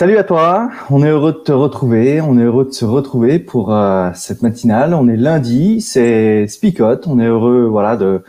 Salut 0.00 0.16
à 0.16 0.24
toi, 0.24 0.70
on 0.88 1.02
est 1.02 1.10
heureux 1.10 1.32
de 1.32 1.40
te 1.40 1.52
retrouver, 1.52 2.22
on 2.22 2.38
est 2.38 2.44
heureux 2.44 2.64
de 2.64 2.70
se 2.70 2.86
retrouver 2.86 3.38
pour 3.38 3.74
euh, 3.74 4.08
cette 4.14 4.40
matinale. 4.40 4.94
On 4.94 5.06
est 5.08 5.16
lundi, 5.18 5.82
c'est 5.82 6.46
Spicot, 6.46 7.06
on 7.06 7.20
est 7.20 7.26
heureux 7.26 7.66
voilà 7.66 7.98
de 7.98 8.22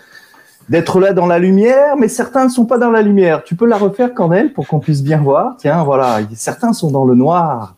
d'être 0.67 0.99
là 0.99 1.13
dans 1.13 1.27
la 1.27 1.39
lumière, 1.39 1.95
mais 1.95 2.09
certains 2.09 2.43
ne 2.43 2.49
sont 2.49 2.65
pas 2.65 2.77
dans 2.77 2.91
la 2.91 3.01
lumière. 3.01 3.45
Tu 3.45 3.55
peux 3.55 3.65
la 3.65 3.77
refaire 3.77 4.13
Cornel 4.13 4.51
pour 4.51 4.67
qu'on 4.67 4.79
puisse 4.79 5.01
bien 5.01 5.21
voir. 5.21 5.55
Tiens, 5.59 5.85
voilà, 5.85 6.19
certains 6.35 6.73
sont 6.73 6.91
dans 6.91 7.05
le 7.05 7.15
noir 7.15 7.75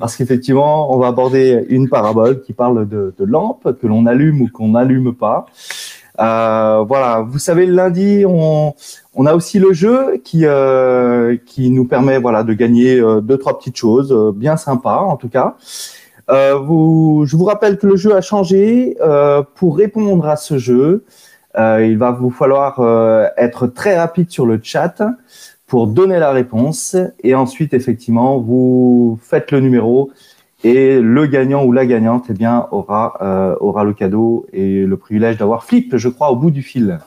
parce 0.00 0.16
qu'effectivement, 0.16 0.92
on 0.92 0.98
va 0.98 1.06
aborder 1.06 1.64
une 1.68 1.88
parabole 1.88 2.42
qui 2.42 2.52
parle 2.52 2.88
de, 2.88 3.14
de 3.16 3.24
lampes 3.24 3.78
que 3.80 3.86
l'on 3.86 4.06
allume 4.06 4.42
ou 4.42 4.48
qu'on 4.52 4.70
n'allume 4.70 5.14
pas. 5.14 5.46
Euh, 6.18 6.84
voilà, 6.86 7.20
vous 7.20 7.38
savez, 7.38 7.66
le 7.66 7.74
lundi, 7.74 8.24
on, 8.26 8.74
on 9.14 9.26
a 9.26 9.34
aussi 9.34 9.58
le 9.58 9.72
jeu 9.72 10.20
qui 10.24 10.46
euh, 10.46 11.36
qui 11.44 11.70
nous 11.70 11.84
permet 11.84 12.18
voilà 12.18 12.44
de 12.44 12.54
gagner 12.54 12.98
euh, 13.00 13.20
deux 13.20 13.36
trois 13.36 13.58
petites 13.58 13.76
choses 13.76 14.12
euh, 14.12 14.32
bien 14.34 14.56
sympas 14.56 15.00
en 15.00 15.16
tout 15.16 15.28
cas. 15.28 15.56
vous, 16.28 17.24
je 17.26 17.36
vous 17.36 17.44
rappelle 17.44 17.78
que 17.78 17.86
le 17.86 17.96
jeu 17.96 18.14
a 18.14 18.20
changé. 18.20 18.96
pour 19.54 19.76
répondre 19.76 20.26
à 20.26 20.36
ce 20.36 20.58
jeu, 20.58 21.04
il 21.56 21.96
va 21.98 22.10
vous 22.12 22.30
falloir 22.30 22.72
être 23.36 23.66
très 23.66 23.98
rapide 23.98 24.30
sur 24.30 24.44
le 24.46 24.60
chat 24.62 24.94
pour 25.66 25.86
donner 25.86 26.18
la 26.18 26.32
réponse 26.32 26.96
et 27.22 27.34
ensuite 27.34 27.72
effectivement 27.72 28.38
vous 28.38 29.18
faites 29.22 29.50
le 29.52 29.60
numéro 29.60 30.10
et 30.64 31.00
le 31.00 31.26
gagnant 31.26 31.64
ou 31.64 31.72
la 31.72 31.86
gagnante 31.86 32.26
eh 32.30 32.34
bien 32.34 32.66
aura 32.72 33.56
aura 33.60 33.84
le 33.84 33.92
cadeau 33.92 34.46
et 34.52 34.84
le 34.84 34.96
privilège 34.96 35.36
d'avoir 35.36 35.64
Flip, 35.64 35.96
je 35.96 36.08
crois, 36.08 36.30
au 36.30 36.36
bout 36.36 36.50
du 36.50 36.62
fil. 36.62 36.98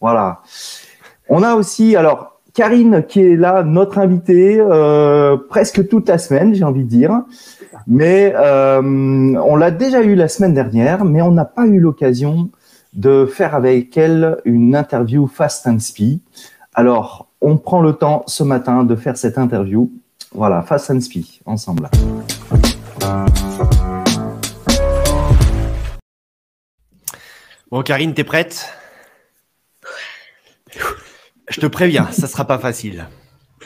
Voilà. 0.00 0.42
On 1.28 1.42
a 1.42 1.54
aussi, 1.54 1.96
alors, 1.96 2.36
Karine 2.56 3.04
qui 3.06 3.20
est 3.20 3.36
là, 3.36 3.62
notre 3.62 3.98
invitée, 3.98 4.58
euh, 4.58 5.36
presque 5.36 5.88
toute 5.88 6.08
la 6.08 6.18
semaine, 6.18 6.54
j'ai 6.54 6.64
envie 6.64 6.84
de 6.84 6.88
dire. 6.88 7.22
Mais 7.86 8.32
euh, 8.34 8.80
on 8.80 9.56
l'a 9.56 9.70
déjà 9.70 10.02
eu 10.02 10.14
la 10.14 10.28
semaine 10.28 10.54
dernière, 10.54 11.04
mais 11.04 11.20
on 11.20 11.32
n'a 11.32 11.44
pas 11.44 11.66
eu 11.66 11.78
l'occasion 11.78 12.48
de 12.94 13.26
faire 13.26 13.54
avec 13.54 13.96
elle 13.98 14.38
une 14.46 14.74
interview 14.74 15.26
Fast 15.26 15.66
and 15.66 15.80
Speed. 15.80 16.20
Alors, 16.72 17.28
on 17.42 17.58
prend 17.58 17.82
le 17.82 17.92
temps 17.92 18.22
ce 18.26 18.42
matin 18.42 18.84
de 18.84 18.96
faire 18.96 19.18
cette 19.18 19.36
interview. 19.36 19.90
Voilà, 20.34 20.62
Fast 20.62 20.90
and 20.90 21.00
Speed, 21.00 21.26
ensemble. 21.44 21.90
Bon, 27.70 27.82
Karine, 27.82 28.14
t'es 28.14 28.24
prête? 28.24 28.72
Je 31.48 31.60
te 31.60 31.66
préviens, 31.66 32.10
ça 32.12 32.26
sera 32.26 32.46
pas 32.46 32.58
facile. 32.58 33.08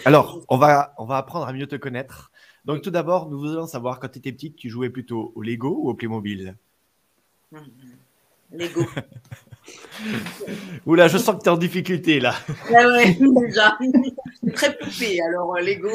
Alors, 0.05 0.41
on 0.49 0.57
va, 0.57 0.95
on 0.99 1.05
va 1.05 1.19
apprendre 1.19 1.47
à 1.47 1.53
mieux 1.53 1.67
te 1.67 1.77
connaître. 1.77 2.31
Donc, 2.65 2.83
tout 2.83 2.91
d'abord, 2.91 3.31
nous 3.31 3.39
voulons 3.39 3.67
savoir, 3.67 4.01
quand 4.01 4.09
tu 4.09 4.19
étais 4.19 4.33
petite, 4.33 4.57
tu 4.57 4.69
jouais 4.69 4.91
plutôt 4.91 5.33
au 5.35 5.43
Lego 5.43 5.79
ou 5.83 5.91
au 5.91 5.95
Playmobil? 5.95 6.57
Lego. 8.53 8.85
Oula, 10.87 11.09
je 11.09 11.19
sens 11.19 11.37
que 11.37 11.43
tu 11.43 11.47
es 11.47 11.53
en 11.53 11.57
difficulté 11.57 12.21
là. 12.21 12.35
Ah 12.75 12.87
ouais, 12.89 13.15
déjà. 13.47 13.79
Très 14.55 14.77
poupée, 14.77 15.21
alors 15.21 15.57
euh, 15.57 15.61
Lego. 15.61 15.91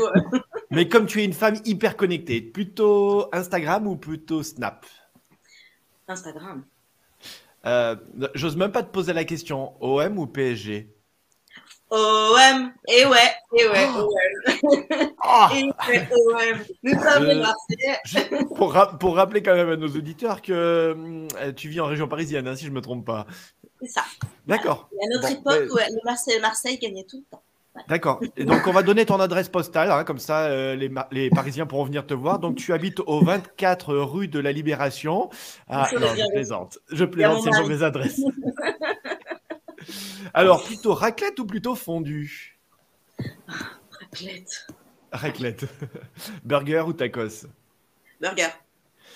Mais 0.75 0.89
comme 0.89 1.05
tu 1.05 1.21
es 1.21 1.25
une 1.25 1.33
femme 1.33 1.55
hyper 1.63 1.95
connectée, 1.95 2.41
plutôt 2.41 3.29
Instagram 3.33 3.87
ou 3.87 3.95
plutôt 3.95 4.43
Snap 4.43 4.85
Instagram. 6.07 6.65
Euh, 7.65 7.95
J'ose 8.33 8.57
même 8.57 8.73
pas 8.73 8.83
te 8.83 8.91
poser 8.91 9.13
la 9.13 9.23
question, 9.23 9.73
OM 9.81 10.19
ou 10.19 10.27
PSG 10.27 10.91
OM, 11.91 12.73
et 12.89 13.05
ouais, 13.05 13.17
et 13.57 13.67
ouais, 13.69 13.87
OM. 13.87 14.09
Oh. 15.23 15.47
et 15.55 15.63
ouais, 15.63 16.09
OM. 16.11 16.65
Nous 16.83 16.99
sommes 16.99 17.23
les 17.23 17.35
Marseillais. 17.35 18.43
pour, 18.55 18.75
pour, 18.99 19.15
rappeler 19.15 19.41
quand 19.41 19.55
même 19.55 19.69
à 19.69 19.77
nos 19.77 19.87
auditeurs 19.87 20.41
que 20.41 20.51
euh, 21.37 21.53
tu 21.53 21.69
vis 21.69 21.79
en 21.79 21.85
région 21.85 22.09
parisienne, 22.09 22.47
hein, 22.47 22.55
si 22.55 22.65
je 22.65 22.69
ne 22.69 22.75
me 22.75 22.81
trompe 22.81 23.05
pas. 23.05 23.25
C'est 23.81 23.87
ça. 23.87 24.03
D'accord. 24.45 24.89
Il 24.91 24.97
y 25.01 25.05
a 25.05 25.15
notre 25.15 25.31
époque 25.31 25.71
où 25.71 25.77
le 25.77 26.03
Marseille, 26.03 26.39
Marseille 26.41 26.79
gagnait 26.79 27.05
tout 27.05 27.17
le 27.17 27.23
temps. 27.31 27.43
D'accord. 27.87 28.21
Et 28.37 28.45
donc, 28.45 28.65
on 28.67 28.71
va 28.71 28.83
donner 28.83 29.05
ton 29.05 29.19
adresse 29.19 29.49
postale, 29.49 29.91
hein, 29.91 30.03
comme 30.03 30.17
ça, 30.17 30.45
euh, 30.45 30.75
les, 30.75 30.89
les, 31.11 31.29
Parisiens 31.29 31.65
pourront 31.65 31.83
venir 31.83 32.05
te 32.07 32.13
voir. 32.13 32.39
Donc, 32.39 32.55
tu 32.55 32.73
habites 32.73 32.99
au 33.01 33.23
24 33.23 33.95
rue 33.95 34.27
de 34.27 34.39
la 34.39 34.51
Libération. 34.51 35.29
Ah, 35.67 35.89
non, 35.93 36.07
je 36.15 36.31
plaisante. 36.33 36.79
Je 36.91 37.05
plaisante, 37.05 37.43
c'est 37.43 37.49
une 37.49 37.61
mauvaise 37.61 37.83
adresse. 37.83 38.21
Alors, 40.33 40.63
plutôt 40.63 40.93
raclette 40.93 41.39
ou 41.39 41.45
plutôt 41.45 41.75
fondue? 41.75 42.59
Raclette. 43.89 44.67
Raclette. 45.11 45.65
Burger 46.43 46.83
ou 46.87 46.93
tacos? 46.93 47.47
Burger. 48.19 48.47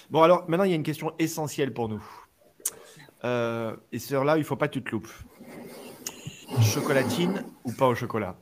Bon, 0.09 0.21
alors, 0.21 0.49
maintenant, 0.49 0.63
il 0.63 0.69
y 0.69 0.73
a 0.73 0.75
une 0.75 0.83
question 0.83 1.13
essentielle 1.19 1.73
pour 1.73 1.89
nous. 1.89 2.03
Euh, 3.23 3.75
et 3.91 3.99
sur 3.99 4.23
là, 4.23 4.37
il 4.37 4.39
ne 4.39 4.45
faut 4.45 4.55
pas 4.55 4.67
que 4.67 4.73
tu 4.73 4.83
te 4.83 4.91
loupes. 4.91 5.11
Chocolatine 6.61 7.45
ou 7.63 7.71
pas 7.71 7.87
au 7.87 7.95
chocolat? 7.95 8.35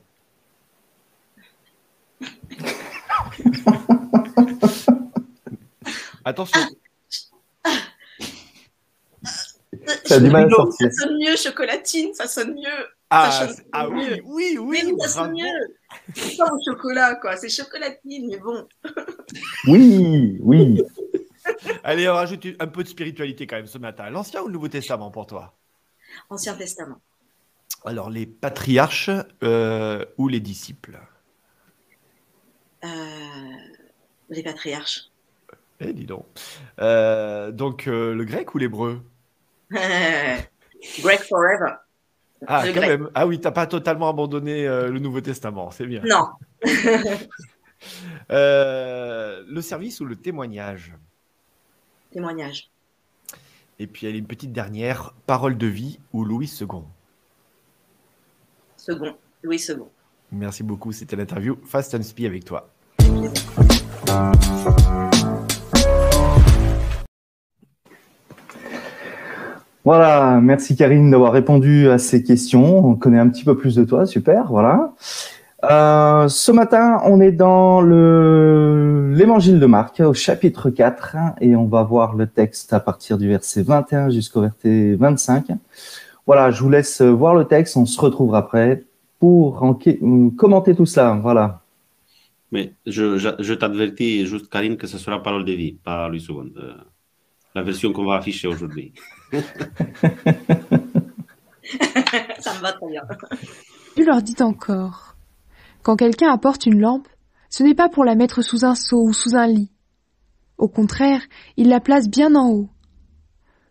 Attention, 6.24 6.60
Ça 10.04 10.20
du 10.20 10.30
mal 10.30 10.46
à 10.46 10.50
sortir. 10.50 10.92
Ça 10.92 11.06
sonne 11.06 11.18
mieux, 11.18 11.36
chocolatine, 11.36 12.14
ça 12.14 12.26
sonne 12.26 12.54
mieux. 12.54 12.86
Ah, 13.10 13.48
ah 13.72 13.88
oui, 13.88 14.20
oui, 14.24 14.58
oui, 14.60 14.82
oui, 14.84 14.94
ça 15.00 15.08
sonne 15.08 15.32
mieux. 15.32 15.76
C'est 16.14 16.36
pas 16.36 16.52
au 16.52 16.58
chocolat, 16.62 17.14
quoi. 17.14 17.36
C'est 17.36 17.48
chocolatine, 17.48 18.28
mais 18.28 18.38
bon. 18.38 18.68
oui, 19.68 20.36
oui. 20.40 20.82
Allez, 21.82 22.08
on 22.08 22.14
rajoute 22.14 22.46
un 22.60 22.66
peu 22.66 22.82
de 22.82 22.88
spiritualité 22.88 23.46
quand 23.46 23.56
même 23.56 23.66
ce 23.66 23.78
matin. 23.78 24.10
L'Ancien 24.10 24.42
ou 24.42 24.48
le 24.48 24.52
Nouveau 24.52 24.68
Testament 24.68 25.10
pour 25.10 25.26
toi? 25.26 25.54
Ancien 26.28 26.54
Testament. 26.54 27.00
Alors, 27.84 28.10
les 28.10 28.26
patriarches 28.26 29.10
euh, 29.42 30.04
ou 30.18 30.28
les 30.28 30.40
disciples? 30.40 31.00
Les 32.82 34.42
patriarches. 34.42 35.10
Eh, 35.80 35.92
dis 35.92 36.06
donc. 36.06 36.26
Euh, 36.80 37.50
donc, 37.52 37.86
le 37.86 38.24
grec 38.24 38.54
ou 38.54 38.58
l'hébreu 38.58 39.00
Greg 39.70 41.20
Forever. 41.28 41.74
Ah, 42.46 42.64
quand 42.72 42.80
même. 42.80 43.10
Ah 43.14 43.26
oui, 43.26 43.40
t'as 43.40 43.50
pas 43.50 43.66
totalement 43.66 44.08
abandonné 44.08 44.66
euh, 44.66 44.88
le 44.88 44.98
Nouveau 44.98 45.20
Testament, 45.20 45.70
c'est 45.70 45.86
bien. 45.86 46.02
Non. 46.04 46.28
Euh, 48.32 49.44
le 49.46 49.62
service 49.62 50.00
ou 50.00 50.04
le 50.04 50.16
témoignage 50.16 50.94
Témoignage. 52.10 52.70
Et 53.78 53.86
puis, 53.86 54.08
elle 54.08 54.16
est 54.16 54.18
une 54.18 54.26
petite 54.26 54.52
dernière. 54.52 55.14
Parole 55.26 55.56
de 55.56 55.68
vie 55.68 56.00
ou 56.12 56.24
Louis 56.24 56.46
II 56.46 56.84
Second. 58.76 59.14
Louis 59.44 59.64
II. 59.68 59.76
Merci 60.32 60.62
beaucoup. 60.62 60.92
C'était 60.92 61.16
l'interview 61.16 61.56
Fast 61.64 61.94
and 61.94 62.02
Speed 62.02 62.26
avec 62.26 62.44
toi. 62.44 62.70
Voilà, 69.84 70.38
merci 70.42 70.76
Karine 70.76 71.10
d'avoir 71.10 71.32
répondu 71.32 71.88
à 71.88 71.96
ces 71.96 72.22
questions. 72.22 72.86
On 72.86 72.94
connaît 72.94 73.18
un 73.18 73.28
petit 73.28 73.44
peu 73.44 73.56
plus 73.56 73.74
de 73.76 73.84
toi, 73.84 74.04
super, 74.04 74.48
voilà. 74.50 74.92
Euh, 75.64 76.28
ce 76.28 76.52
matin, 76.52 77.00
on 77.06 77.20
est 77.20 77.32
dans 77.32 77.80
le 77.80 79.12
l'évangile 79.14 79.58
de 79.58 79.66
Marc 79.66 80.00
au 80.00 80.12
chapitre 80.12 80.70
4 80.70 81.16
et 81.40 81.56
on 81.56 81.64
va 81.64 81.82
voir 81.82 82.14
le 82.14 82.26
texte 82.26 82.72
à 82.72 82.80
partir 82.80 83.18
du 83.18 83.28
verset 83.28 83.62
21 83.62 84.10
jusqu'au 84.10 84.42
verset 84.42 84.94
25. 84.94 85.46
Voilà, 86.26 86.50
je 86.50 86.62
vous 86.62 86.68
laisse 86.68 87.00
voir 87.00 87.34
le 87.34 87.46
texte, 87.46 87.76
on 87.78 87.86
se 87.86 87.98
retrouvera 87.98 88.40
après 88.40 88.84
pour 89.18 89.78
commenter 90.36 90.74
tout 90.74 90.86
cela, 90.86 91.14
voilà. 91.14 91.62
Mais 92.50 92.72
je, 92.86 93.18
je, 93.18 93.54
t'avertis 93.54 94.26
juste, 94.26 94.48
Karine, 94.48 94.76
que 94.76 94.86
ce 94.86 94.98
sera 94.98 95.22
parole 95.22 95.44
de 95.44 95.52
vie, 95.52 95.72
pas 95.72 96.08
lui 96.08 96.20
seconde. 96.20 96.52
Euh, 96.56 96.74
la 97.54 97.62
version 97.62 97.92
qu'on 97.92 98.06
va 98.06 98.16
afficher 98.16 98.48
aujourd'hui. 98.48 98.92
Ça 99.32 99.42
me 102.54 102.62
va 102.62 102.72
très 102.72 102.88
bien. 102.88 103.02
Tu 103.96 104.04
leur 104.04 104.22
dis 104.22 104.36
encore, 104.40 105.16
quand 105.82 105.96
quelqu'un 105.96 106.32
apporte 106.32 106.66
une 106.66 106.80
lampe, 106.80 107.08
ce 107.50 107.62
n'est 107.62 107.74
pas 107.74 107.88
pour 107.88 108.04
la 108.04 108.14
mettre 108.14 108.42
sous 108.42 108.64
un 108.64 108.74
seau 108.74 109.02
ou 109.02 109.12
sous 109.12 109.36
un 109.36 109.46
lit. 109.46 109.70
Au 110.56 110.68
contraire, 110.68 111.22
il 111.56 111.68
la 111.68 111.80
place 111.80 112.08
bien 112.08 112.34
en 112.34 112.50
haut. 112.50 112.70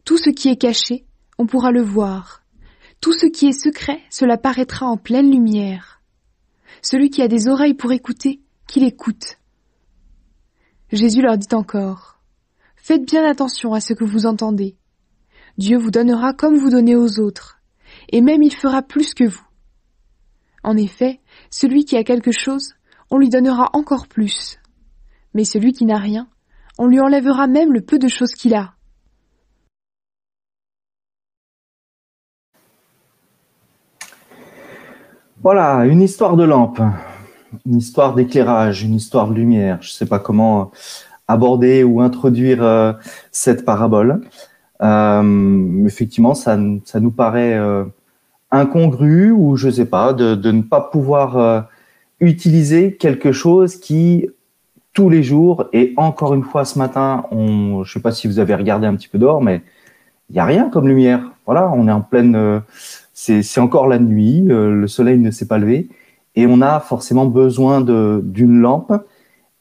Tout 0.06 0.18
ce 0.18 0.30
qui 0.30 0.50
est 0.50 0.58
caché, 0.58 1.06
on 1.38 1.48
pourra 1.48 1.72
le 1.72 1.82
voir. 1.82 2.44
Tout 3.02 3.14
ce 3.14 3.28
qui 3.28 3.48
est 3.48 3.60
secret, 3.60 4.02
cela 4.10 4.38
paraîtra 4.38 4.86
en 4.88 4.98
pleine 4.98 5.32
lumière. 5.32 6.02
Celui 6.82 7.10
qui 7.10 7.22
a 7.22 7.28
des 7.28 7.48
oreilles 7.48 7.74
pour 7.74 7.92
écouter, 7.92 8.42
qu'il 8.68 8.84
écoute. 8.84 9.38
Jésus 10.92 11.22
leur 11.22 11.38
dit 11.38 11.54
encore, 11.54 12.20
Faites 12.76 13.06
bien 13.06 13.30
attention 13.30 13.74
à 13.74 13.82
ce 13.82 13.94
que 13.94 14.06
vous 14.06 14.26
entendez. 14.26 14.78
Dieu 15.58 15.78
vous 15.78 15.92
donnera 15.92 16.34
comme 16.34 16.58
vous 16.58 16.70
donnez 16.70 16.96
aux 16.96 17.20
autres, 17.20 17.60
et 18.10 18.22
même 18.22 18.44
il 18.44 18.56
fera 18.56 18.82
plus 18.82 19.14
que 19.14 19.26
vous. 19.26 19.46
En 20.64 20.78
effet, 20.78 21.20
celui 21.50 21.84
qui 21.84 21.98
a 21.98 22.04
quelque 22.04 22.32
chose, 22.32 22.76
on 23.10 23.18
lui 23.18 23.30
donnera 23.30 23.70
encore 23.74 24.08
plus. 24.08 24.60
Mais 25.34 25.44
celui 25.44 25.74
qui 25.74 25.86
n'a 25.86 25.98
rien, 25.98 26.30
on 26.78 26.88
lui 26.88 27.00
enlèvera 27.00 27.48
même 27.48 27.74
le 27.74 27.82
peu 27.82 28.00
de 28.00 28.08
choses 28.08 28.32
qu'il 28.32 28.56
a. 28.56 28.77
Voilà, 35.42 35.86
une 35.86 36.02
histoire 36.02 36.36
de 36.36 36.44
lampe 36.44 36.82
une 37.66 37.78
histoire 37.78 38.14
d'éclairage, 38.14 38.84
une 38.84 38.96
histoire 38.96 39.28
de 39.30 39.34
lumière. 39.34 39.78
Je 39.82 39.90
ne 39.90 39.94
sais 39.94 40.06
pas 40.06 40.20
comment 40.20 40.72
aborder 41.28 41.84
ou 41.84 42.02
introduire 42.02 42.64
euh, 42.64 42.94
cette 43.32 43.66
parabole. 43.66 44.22
Euh, 44.82 45.86
effectivement, 45.86 46.34
ça, 46.34 46.56
nous 46.58 47.12
paraît 47.12 47.56
euh, 47.56 47.84
incongru 48.52 49.32
ou 49.32 49.56
je 49.56 49.68
ne 49.68 49.72
sais 49.72 49.86
pas, 49.86 50.14
de, 50.14 50.36
ne 50.52 50.62
pas 50.62 50.82
pouvoir 50.82 51.68
utiliser 52.20 52.96
quelque 52.96 53.32
chose 53.32 53.78
qui, 53.78 54.30
tous 54.94 55.10
les 55.10 55.24
jours, 55.24 55.66
et 55.74 55.94
encore 55.98 56.34
une 56.34 56.44
fois 56.44 56.64
ce 56.64 56.80
matin, 56.80 57.26
je 57.32 57.80
ne 57.80 57.84
sais 57.84 58.00
pas 58.00 58.12
si 58.12 58.28
vous 58.28 58.40
avez 58.40 58.56
regardé 58.56 58.88
un 58.88 58.96
petit 58.96 59.08
peu 59.08 59.18
dehors, 59.18 59.42
mais 59.42 59.62
il 60.30 60.34
n'y 60.34 60.40
a 60.40 60.46
rien 60.46 60.70
comme 60.70 60.88
lumière. 60.88 61.32
Voilà, 61.46 61.72
on 61.74 61.88
est 61.88 61.92
en 61.92 62.02
pleine... 62.02 62.62
c'est 63.20 63.60
encore 63.60 63.88
la 63.88 63.98
nuit, 63.98 64.44
le 64.46 64.88
soleil 64.88 65.18
ne 65.18 65.32
s'est 65.32 65.48
pas 65.48 65.58
levé 65.58 65.90
et 66.38 66.46
on 66.46 66.62
a 66.62 66.80
forcément 66.80 67.26
besoin 67.26 67.82
d'une 67.82 68.62
lampe. 68.62 68.94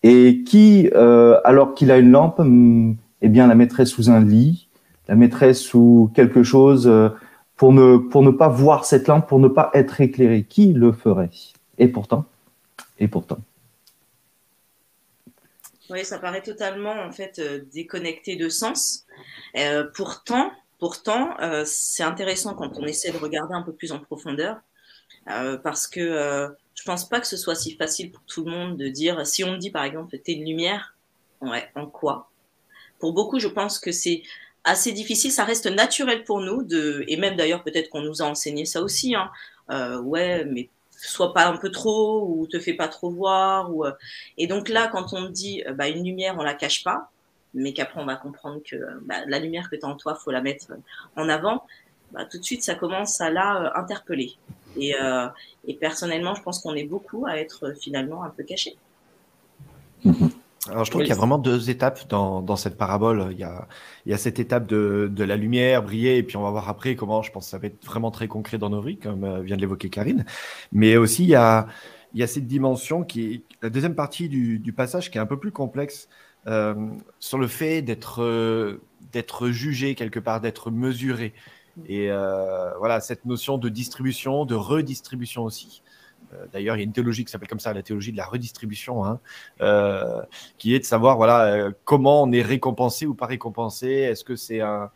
Et 0.02 0.44
qui, 0.44 0.90
euh, 0.94 1.40
alors 1.42 1.74
qu'il 1.74 1.90
a 1.90 1.96
une 1.96 2.10
lampe, 2.12 2.38
mm, 2.38 2.96
eh 3.22 3.28
bien, 3.28 3.46
la 3.46 3.54
mettrait 3.54 3.86
sous 3.86 4.10
un 4.10 4.20
lit, 4.22 4.68
la 5.08 5.14
mettrait 5.14 5.54
sous 5.54 6.12
quelque 6.14 6.42
chose 6.42 6.86
euh, 6.86 7.08
pour 7.56 7.72
ne, 7.72 7.96
pour 7.96 8.22
ne 8.22 8.30
pas 8.30 8.48
voir 8.48 8.84
cette 8.84 9.08
lampe, 9.08 9.26
pour 9.26 9.40
ne 9.40 9.48
pas 9.48 9.70
être 9.72 10.02
éclairé. 10.02 10.44
Qui 10.44 10.74
le 10.74 10.92
ferait? 10.92 11.30
Et 11.78 11.88
pourtant, 11.88 12.26
et 12.98 13.08
pourtant. 13.08 13.38
Oui, 15.88 16.04
ça 16.04 16.18
paraît 16.18 16.42
totalement 16.42 16.92
en 16.92 17.10
fait 17.10 17.38
euh, 17.38 17.60
déconnecté 17.72 18.36
de 18.36 18.50
sens. 18.50 19.06
pourtant, 19.94 20.50
pourtant, 20.78 21.36
c'est 21.64 22.02
intéressant 22.02 22.54
quand 22.54 22.78
on 22.78 22.86
essaie 22.86 23.12
de 23.12 23.18
regarder 23.18 23.54
un 23.54 23.62
peu 23.62 23.72
plus 23.72 23.92
en 23.92 23.98
profondeur, 23.98 24.60
parce 25.26 25.86
que 25.86 26.48
je 26.74 26.82
pense 26.84 27.08
pas 27.08 27.20
que 27.20 27.26
ce 27.26 27.36
soit 27.36 27.54
si 27.54 27.74
facile 27.76 28.10
pour 28.12 28.22
tout 28.24 28.44
le 28.44 28.50
monde 28.50 28.76
de 28.76 28.88
dire, 28.88 29.26
si 29.26 29.44
on 29.44 29.52
me 29.52 29.56
dit 29.58 29.70
par 29.70 29.84
exemple, 29.84 30.18
t'es 30.18 30.32
une 30.32 30.44
lumière, 30.44 30.94
ouais, 31.40 31.70
en 31.74 31.86
quoi? 31.86 32.30
Pour 32.98 33.12
beaucoup, 33.12 33.38
je 33.38 33.48
pense 33.48 33.78
que 33.78 33.92
c'est 33.92 34.22
assez 34.64 34.92
difficile, 34.92 35.30
ça 35.30 35.44
reste 35.44 35.66
naturel 35.66 36.24
pour 36.24 36.40
nous, 36.40 36.62
de, 36.62 37.04
et 37.06 37.16
même 37.16 37.36
d'ailleurs 37.36 37.62
peut-être 37.62 37.88
qu'on 37.88 38.02
nous 38.02 38.20
a 38.20 38.24
enseigné 38.24 38.64
ça 38.64 38.82
aussi, 38.82 39.14
hein, 39.14 39.30
euh, 39.70 40.00
ouais, 40.00 40.44
mais 40.44 40.68
sois 40.90 41.32
pas 41.32 41.46
un 41.46 41.56
peu 41.56 41.70
trop, 41.70 42.26
ou 42.26 42.46
te 42.46 42.58
fais 42.58 42.74
pas 42.74 42.88
trop 42.88 43.10
voir, 43.10 43.72
ou, 43.74 43.84
euh, 43.84 43.92
et 44.38 44.46
donc 44.46 44.68
là, 44.68 44.88
quand 44.88 45.12
on 45.12 45.20
me 45.20 45.28
dit, 45.28 45.62
euh, 45.66 45.72
bah, 45.72 45.88
une 45.88 46.04
lumière, 46.04 46.36
on 46.38 46.42
la 46.42 46.54
cache 46.54 46.82
pas, 46.82 47.10
mais 47.56 47.72
qu'après 47.72 48.00
on 48.00 48.06
va 48.06 48.16
comprendre 48.16 48.60
que 48.64 48.76
bah, 49.02 49.16
la 49.26 49.38
lumière 49.38 49.68
que 49.68 49.76
tu 49.76 49.84
as 49.84 49.88
en 49.88 49.96
toi, 49.96 50.14
faut 50.14 50.30
la 50.30 50.42
mettre 50.42 50.66
en 51.16 51.28
avant, 51.28 51.64
bah, 52.12 52.24
tout 52.24 52.38
de 52.38 52.44
suite 52.44 52.62
ça 52.62 52.74
commence 52.74 53.20
à 53.20 53.30
la 53.30 53.72
interpeller. 53.76 54.36
Euh, 54.78 55.28
et, 55.66 55.74
personnellement, 55.74 56.34
je 56.34 56.42
pense 56.42 56.60
qu'on 56.60 56.74
est 56.74 56.84
beaucoup 56.84 57.26
à 57.26 57.38
être 57.38 57.68
euh, 57.68 57.74
finalement 57.74 58.24
un 58.24 58.30
peu 58.30 58.42
cachés. 58.42 58.76
Alors, 60.68 60.84
je 60.84 60.90
trouve 60.90 61.02
qu'il 61.02 61.10
y 61.10 61.12
a 61.12 61.16
vraiment 61.16 61.38
deux 61.38 61.70
étapes 61.70 62.08
dans, 62.08 62.56
cette 62.56 62.76
parabole. 62.76 63.28
Il 63.30 63.38
y, 63.38 63.44
a, 63.44 63.68
il 64.04 64.12
y 64.12 64.14
a 64.14 64.18
cette 64.18 64.38
étape 64.38 64.66
de, 64.66 65.10
la 65.16 65.36
lumière, 65.36 65.82
briller, 65.82 66.16
et 66.16 66.22
puis 66.22 66.36
on 66.36 66.42
va 66.42 66.50
voir 66.50 66.68
après 66.68 66.96
comment, 66.96 67.22
je 67.22 67.30
pense, 67.30 67.46
que 67.46 67.50
ça 67.50 67.58
va 67.58 67.68
être 67.68 67.84
vraiment 67.84 68.10
très 68.10 68.28
concret 68.28 68.58
dans 68.58 68.70
nos 68.70 68.82
vies, 68.82 68.98
comme 68.98 69.24
euh, 69.24 69.40
vient 69.40 69.56
de 69.56 69.60
l'évoquer 69.60 69.88
Karine. 69.90 70.24
Mais 70.72 70.96
aussi, 70.96 71.22
il 71.22 71.30
y 71.30 71.34
a, 71.34 71.68
il 72.14 72.20
y 72.20 72.22
a 72.22 72.26
cette 72.26 72.46
dimension 72.46 73.04
qui 73.04 73.34
est 73.34 73.42
la 73.62 73.70
deuxième 73.70 73.94
partie 73.94 74.28
du, 74.28 74.72
passage 74.72 75.10
qui 75.10 75.18
est 75.18 75.20
un 75.20 75.26
peu 75.26 75.38
plus 75.38 75.52
complexe 75.52 76.08
sur 77.18 77.38
le 77.38 77.46
fait 77.48 77.82
d'être 77.82 78.80
d'être 79.12 79.48
jugé 79.48 79.94
quelque 79.94 80.20
part, 80.20 80.40
d'être 80.40 80.70
mesuré. 80.70 81.32
Et 81.86 82.10
euh, 82.10 82.70
voilà, 82.78 83.00
cette 83.00 83.24
notion 83.24 83.58
de 83.58 83.68
distribution, 83.68 84.44
de 84.44 84.54
redistribution 84.54 85.44
aussi. 85.44 85.82
Euh, 86.32 86.46
d'ailleurs, 86.52 86.76
il 86.76 86.80
y 86.80 86.82
a 86.82 86.84
une 86.84 86.92
théologie 86.92 87.24
qui 87.24 87.30
s'appelle 87.30 87.48
comme 87.48 87.60
ça, 87.60 87.72
la 87.72 87.82
théologie 87.82 88.12
de 88.12 88.16
la 88.16 88.24
redistribution, 88.24 89.04
hein, 89.04 89.20
euh, 89.60 90.22
qui 90.58 90.74
est 90.74 90.80
de 90.80 90.84
savoir 90.84 91.16
voilà 91.16 91.70
comment 91.84 92.22
on 92.22 92.32
est 92.32 92.42
récompensé 92.42 93.06
ou 93.06 93.14
pas 93.14 93.26
récompensé. 93.26 93.88
Est-ce 93.88 94.24
que 94.24 94.36
c'est 94.36 94.60
un, 94.60 94.90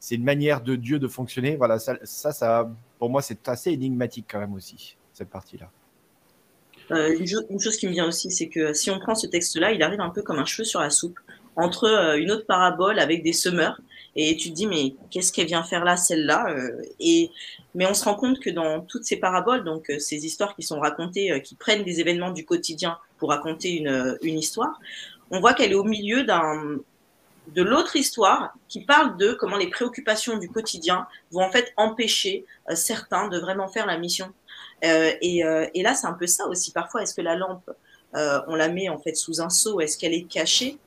c'est 0.00 0.16
une 0.16 0.24
manière 0.24 0.60
de 0.60 0.76
Dieu 0.76 0.98
de 0.98 1.08
fonctionner? 1.08 1.56
Voilà, 1.56 1.78
ça, 1.78 1.96
ça, 2.04 2.70
pour 2.98 3.10
moi, 3.10 3.22
c'est 3.22 3.48
assez 3.48 3.70
énigmatique 3.70 4.26
quand 4.30 4.40
même 4.40 4.54
aussi 4.54 4.96
cette 5.12 5.30
partie-là. 5.30 5.70
Une, 6.90 7.60
chose 7.60 7.76
qui 7.76 7.86
me 7.86 7.92
vient 7.92 8.06
aussi, 8.06 8.30
c'est 8.30 8.48
que 8.48 8.72
si 8.72 8.90
on 8.90 8.98
prend 8.98 9.14
ce 9.14 9.26
texte-là, 9.26 9.72
il 9.72 9.82
arrive 9.82 10.00
un 10.00 10.10
peu 10.10 10.22
comme 10.22 10.38
un 10.38 10.44
cheveu 10.44 10.64
sur 10.64 10.80
la 10.80 10.90
soupe 10.90 11.18
entre 11.56 12.16
une 12.18 12.30
autre 12.30 12.46
parabole 12.46 12.98
avec 12.98 13.22
des 13.22 13.32
semeurs 13.32 13.78
et 14.16 14.36
tu 14.36 14.50
te 14.50 14.54
dis, 14.54 14.66
mais 14.66 14.94
qu'est-ce 15.10 15.32
qu'elle 15.32 15.46
vient 15.46 15.64
faire 15.64 15.84
là, 15.84 15.96
celle-là 15.96 16.50
euh, 16.50 16.82
Et 17.00 17.30
Mais 17.74 17.86
on 17.86 17.94
se 17.94 18.04
rend 18.04 18.14
compte 18.14 18.38
que 18.38 18.50
dans 18.50 18.80
toutes 18.80 19.04
ces 19.04 19.16
paraboles, 19.16 19.64
donc 19.64 19.90
euh, 19.90 19.98
ces 19.98 20.24
histoires 20.24 20.54
qui 20.54 20.62
sont 20.62 20.78
racontées, 20.78 21.32
euh, 21.32 21.40
qui 21.40 21.56
prennent 21.56 21.82
des 21.82 22.00
événements 22.00 22.30
du 22.30 22.44
quotidien 22.44 22.98
pour 23.18 23.30
raconter 23.30 23.76
une, 23.76 24.16
une 24.22 24.38
histoire, 24.38 24.78
on 25.30 25.40
voit 25.40 25.54
qu'elle 25.54 25.72
est 25.72 25.76
au 25.76 25.84
milieu 25.84 26.24
d'un 26.24 26.78
de 27.54 27.62
l'autre 27.62 27.96
histoire 27.96 28.54
qui 28.68 28.86
parle 28.86 29.18
de 29.18 29.34
comment 29.34 29.58
les 29.58 29.68
préoccupations 29.68 30.38
du 30.38 30.48
quotidien 30.48 31.06
vont 31.30 31.42
en 31.42 31.50
fait 31.50 31.74
empêcher 31.76 32.46
certains 32.72 33.28
de 33.28 33.38
vraiment 33.38 33.68
faire 33.68 33.84
la 33.84 33.98
mission. 33.98 34.32
Et, 34.84 35.38
et, 35.74 35.82
là, 35.82 35.94
c'est 35.94 36.06
un 36.06 36.12
peu 36.12 36.26
ça 36.26 36.46
aussi. 36.46 36.72
Parfois, 36.72 37.02
est-ce 37.02 37.14
que 37.14 37.22
la 37.22 37.36
lampe, 37.36 37.70
on 38.12 38.54
la 38.54 38.68
met 38.68 38.88
en 38.88 38.98
fait 38.98 39.14
sous 39.14 39.40
un 39.40 39.50
seau 39.50 39.80
Est-ce 39.80 39.98
qu'elle 39.98 40.14
est 40.14 40.28
cachée 40.28 40.78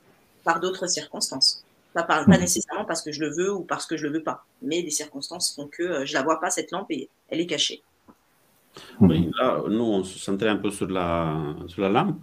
par 0.44 0.60
d'autres 0.60 0.86
circonstances? 0.86 1.64
Pas, 1.94 2.24
pas, 2.24 2.38
nécessairement 2.38 2.84
parce 2.84 3.02
que 3.02 3.12
je 3.12 3.20
le 3.20 3.34
veux 3.34 3.52
ou 3.52 3.62
parce 3.62 3.86
que 3.86 3.96
je 3.96 4.06
le 4.06 4.12
veux 4.12 4.22
pas, 4.22 4.44
mais 4.62 4.82
des 4.82 4.90
circonstances 4.90 5.54
font 5.54 5.66
que 5.66 5.82
euh, 5.82 6.04
je 6.04 6.14
la 6.14 6.22
vois 6.22 6.38
pas 6.38 6.50
cette 6.50 6.70
lampe 6.70 6.90
et 6.90 7.08
elle 7.28 7.40
est 7.40 7.46
cachée. 7.46 7.82
Oui, 9.00 9.30
là, 9.38 9.62
nous, 9.68 9.82
on 9.82 10.04
se 10.04 10.18
centrait 10.18 10.48
un 10.48 10.56
peu 10.56 10.70
sur 10.70 10.86
la, 10.86 11.56
sur 11.66 11.82
la 11.82 11.88
lampe 11.88 12.20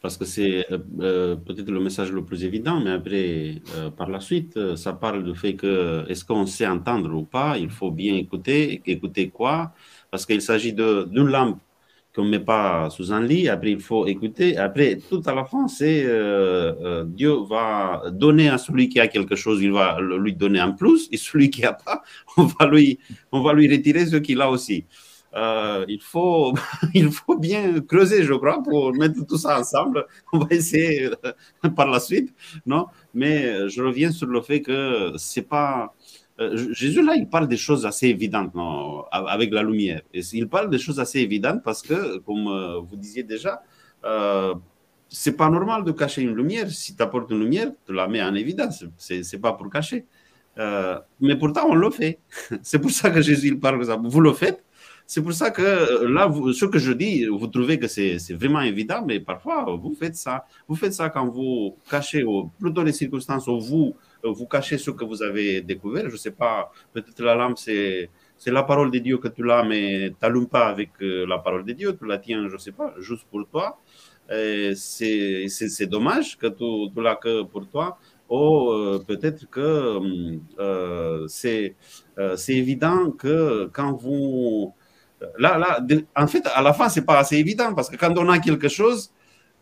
parce 0.00 0.16
que 0.16 0.24
c'est 0.24 0.66
euh, 0.72 0.78
euh, 1.00 1.36
peut-être 1.36 1.70
le 1.70 1.80
message 1.80 2.10
le 2.10 2.24
plus 2.24 2.44
évident, 2.44 2.80
mais 2.80 2.90
après, 2.90 3.62
par 3.96 4.08
la 4.08 4.20
suite, 4.20 4.58
ça 4.76 4.94
parle 4.94 5.22
du 5.22 5.34
fait 5.38 5.54
que 5.54 6.04
est-ce 6.08 6.24
qu'on 6.24 6.46
sait 6.46 6.66
entendre 6.66 7.14
ou 7.14 7.24
pas, 7.24 7.56
il 7.58 7.70
faut 7.70 7.90
bien 7.90 8.14
écouter, 8.16 8.82
écouter 8.86 9.28
quoi, 9.28 9.74
parce 10.14 10.26
qu'il 10.26 10.42
s'agit 10.42 10.72
d'une 10.72 11.26
lampe 11.26 11.58
qu'on 12.14 12.24
ne 12.24 12.30
met 12.30 12.38
pas 12.38 12.88
sous 12.88 13.12
un 13.12 13.20
lit. 13.20 13.48
Après, 13.48 13.72
il 13.72 13.80
faut 13.80 14.06
écouter. 14.06 14.56
Après, 14.56 15.00
tout 15.10 15.20
à 15.26 15.34
la 15.34 15.44
fin, 15.44 15.66
c'est 15.66 16.04
euh, 16.06 16.72
euh, 16.84 17.04
Dieu 17.04 17.34
va 17.50 18.04
donner 18.12 18.48
à 18.48 18.56
celui 18.56 18.88
qui 18.88 19.00
a 19.00 19.08
quelque 19.08 19.34
chose, 19.34 19.60
il 19.60 19.72
va 19.72 19.98
lui 20.00 20.32
donner 20.32 20.60
un 20.60 20.70
plus. 20.70 21.08
Et 21.10 21.16
celui 21.16 21.50
qui 21.50 21.62
n'a 21.62 21.72
pas, 21.72 22.04
on 22.36 22.44
va 22.44 22.66
lui, 22.68 23.00
on 23.32 23.42
va 23.42 23.52
lui 23.54 23.68
retirer 23.68 24.06
ce 24.06 24.14
qu'il 24.14 24.40
a 24.40 24.48
aussi. 24.48 24.84
Euh, 25.34 25.84
il, 25.88 26.00
faut, 26.00 26.54
il 26.94 27.10
faut 27.10 27.36
bien 27.36 27.80
creuser, 27.80 28.22
je 28.22 28.34
crois, 28.34 28.62
pour 28.62 28.94
mettre 28.94 29.26
tout 29.26 29.36
ça 29.36 29.58
ensemble. 29.58 30.06
On 30.32 30.38
va 30.38 30.46
essayer 30.50 31.10
par 31.74 31.88
la 31.90 31.98
suite, 31.98 32.32
non? 32.66 32.86
Mais 33.14 33.68
je 33.68 33.82
reviens 33.82 34.12
sur 34.12 34.28
le 34.28 34.40
fait 34.42 34.62
que 34.62 35.10
c'est 35.16 35.48
pas 35.48 35.92
Jésus, 36.72 37.02
là, 37.02 37.14
il 37.14 37.28
parle 37.28 37.46
des 37.46 37.56
choses 37.56 37.86
assez 37.86 38.08
évidentes 38.08 38.52
avec 39.12 39.52
la 39.52 39.62
lumière. 39.62 40.02
Il 40.12 40.48
parle 40.48 40.68
des 40.68 40.78
choses 40.78 40.98
assez 40.98 41.20
évidentes 41.20 41.62
parce 41.62 41.80
que, 41.80 42.18
comme 42.18 42.48
euh, 42.48 42.80
vous 42.80 42.96
disiez 42.96 43.22
déjà, 43.22 43.62
euh, 44.04 44.54
c'est 45.08 45.36
pas 45.36 45.48
normal 45.48 45.84
de 45.84 45.92
cacher 45.92 46.22
une 46.22 46.34
lumière. 46.34 46.68
Si 46.70 46.96
tu 46.96 47.02
apportes 47.02 47.30
une 47.30 47.38
lumière, 47.38 47.70
tu 47.86 47.92
la 47.92 48.08
mets 48.08 48.22
en 48.22 48.34
évidence. 48.34 48.84
C'est 48.98 49.40
pas 49.40 49.52
pour 49.52 49.70
cacher. 49.70 50.06
Euh, 50.58 50.98
mais 51.20 51.36
pourtant, 51.36 51.66
on 51.68 51.74
le 51.74 51.90
fait. 51.90 52.18
c'est 52.62 52.80
pour 52.80 52.90
ça 52.90 53.10
que 53.10 53.20
Jésus 53.20 53.48
il 53.48 53.60
parle 53.60 53.84
ça. 53.84 53.96
Vous 53.96 54.20
le 54.20 54.32
faites, 54.32 54.62
c'est 55.06 55.22
pour 55.22 55.32
ça 55.32 55.50
que 55.50 55.62
euh, 55.62 56.08
là, 56.08 56.32
ce 56.52 56.64
que 56.64 56.78
je 56.78 56.92
dis, 56.92 57.26
vous 57.26 57.46
trouvez 57.46 57.78
que 57.78 57.88
c'est 57.88 58.18
vraiment 58.32 58.60
évident, 58.60 59.04
mais 59.06 59.20
parfois, 59.20 59.64
vous 59.80 59.94
faites 59.94 60.16
ça. 60.16 60.46
Vous 60.66 60.76
faites 60.76 60.94
ça 60.94 61.10
quand 61.10 61.26
vous 61.26 61.76
cachez, 61.90 62.24
plutôt 62.58 62.82
les 62.82 62.92
circonstances 62.92 63.46
où 63.46 63.60
vous, 63.60 63.94
euh, 63.94 63.94
vous 64.28 64.46
cachez 64.46 64.78
ce 64.78 64.90
que 64.90 65.04
vous 65.04 65.22
avez 65.22 65.60
découvert. 65.60 66.08
Je 66.08 66.12
ne 66.12 66.18
sais 66.18 66.30
pas, 66.30 66.72
peut-être 66.92 67.22
la 67.22 67.34
lampe, 67.34 67.58
c'est 67.58 68.10
c'est 68.36 68.50
la 68.50 68.62
parole 68.62 68.90
de 68.90 68.98
Dieu 68.98 69.18
que 69.18 69.28
tu 69.28 69.42
l'as, 69.42 69.64
mais 69.64 70.10
tu 70.10 70.16
n'allumes 70.22 70.48
pas 70.48 70.66
avec 70.66 70.90
euh, 71.00 71.26
la 71.26 71.38
parole 71.38 71.64
de 71.64 71.72
Dieu, 71.72 71.96
tu 71.96 72.06
la 72.06 72.18
tiens, 72.18 72.48
je 72.48 72.54
ne 72.54 72.58
sais 72.58 72.72
pas, 72.72 72.92
juste 72.98 73.26
pour 73.30 73.46
toi. 73.48 73.78
C'est 74.28 75.86
dommage 75.86 76.36
que 76.38 76.48
tu, 76.48 76.92
tu 76.94 77.02
l'as 77.02 77.16
que 77.16 77.42
pour 77.42 77.68
toi. 77.68 77.98
Ou 78.28 78.70
euh, 78.70 79.04
peut-être 79.06 79.48
que 79.50 80.00
euh, 80.58 81.26
c'est 81.28 81.74
évident 82.48 83.10
que 83.12 83.70
quand 83.72 83.92
vous... 83.92 84.74
Là, 85.38 85.56
là, 85.56 85.80
en 86.16 86.26
fait, 86.26 86.46
à 86.54 86.60
la 86.60 86.74
fin, 86.74 86.88
c'est 86.88 87.04
pas 87.04 87.18
assez 87.18 87.36
évident 87.36 87.72
parce 87.74 87.88
que 87.88 87.96
quand 87.96 88.12
on 88.18 88.28
a 88.28 88.38
quelque 88.40 88.68
chose, 88.68 89.10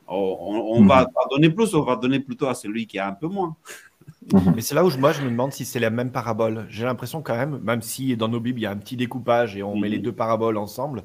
on, 0.09 0.77
on 0.77 0.85
va 0.87 1.03
mhm. 1.03 1.13
pas 1.13 1.27
donner 1.31 1.51
plus, 1.51 1.73
on 1.75 1.83
va 1.83 1.95
donner 1.95 2.19
plutôt 2.19 2.49
à 2.49 2.55
celui 2.55 2.87
qui 2.87 2.99
a 2.99 3.07
un 3.07 3.13
peu 3.13 3.29
moins. 3.29 3.57
Mhm. 4.33 4.53
Mais 4.55 4.63
c'est 4.63 4.75
là 4.75 4.85
où 4.85 4.91
moi 4.99 5.13
je 5.13 5.23
me 5.23 5.31
demande 5.31 5.53
si 5.53 5.65
c'est 5.65 5.81
la 5.81 5.91
même 5.91 6.11
parabole. 6.11 6.67
J'ai 6.69 6.85
l'impression 6.85 7.23
quand 7.23 7.37
même, 7.37 7.61
même 7.63 7.83
si 7.83 8.17
dans 8.17 8.29
nos 8.29 8.41
Bibles 8.41 8.61
il 8.61 8.63
y 8.63 8.67
a 8.67 8.71
un 8.71 8.77
petit 8.77 8.97
découpage 8.97 9.57
et 9.57 9.63
on 9.63 9.77
met 9.77 9.89
les 9.89 9.99
mhm. 9.99 10.05
deux 10.05 10.13
paraboles 10.13 10.57
ensemble, 10.57 11.03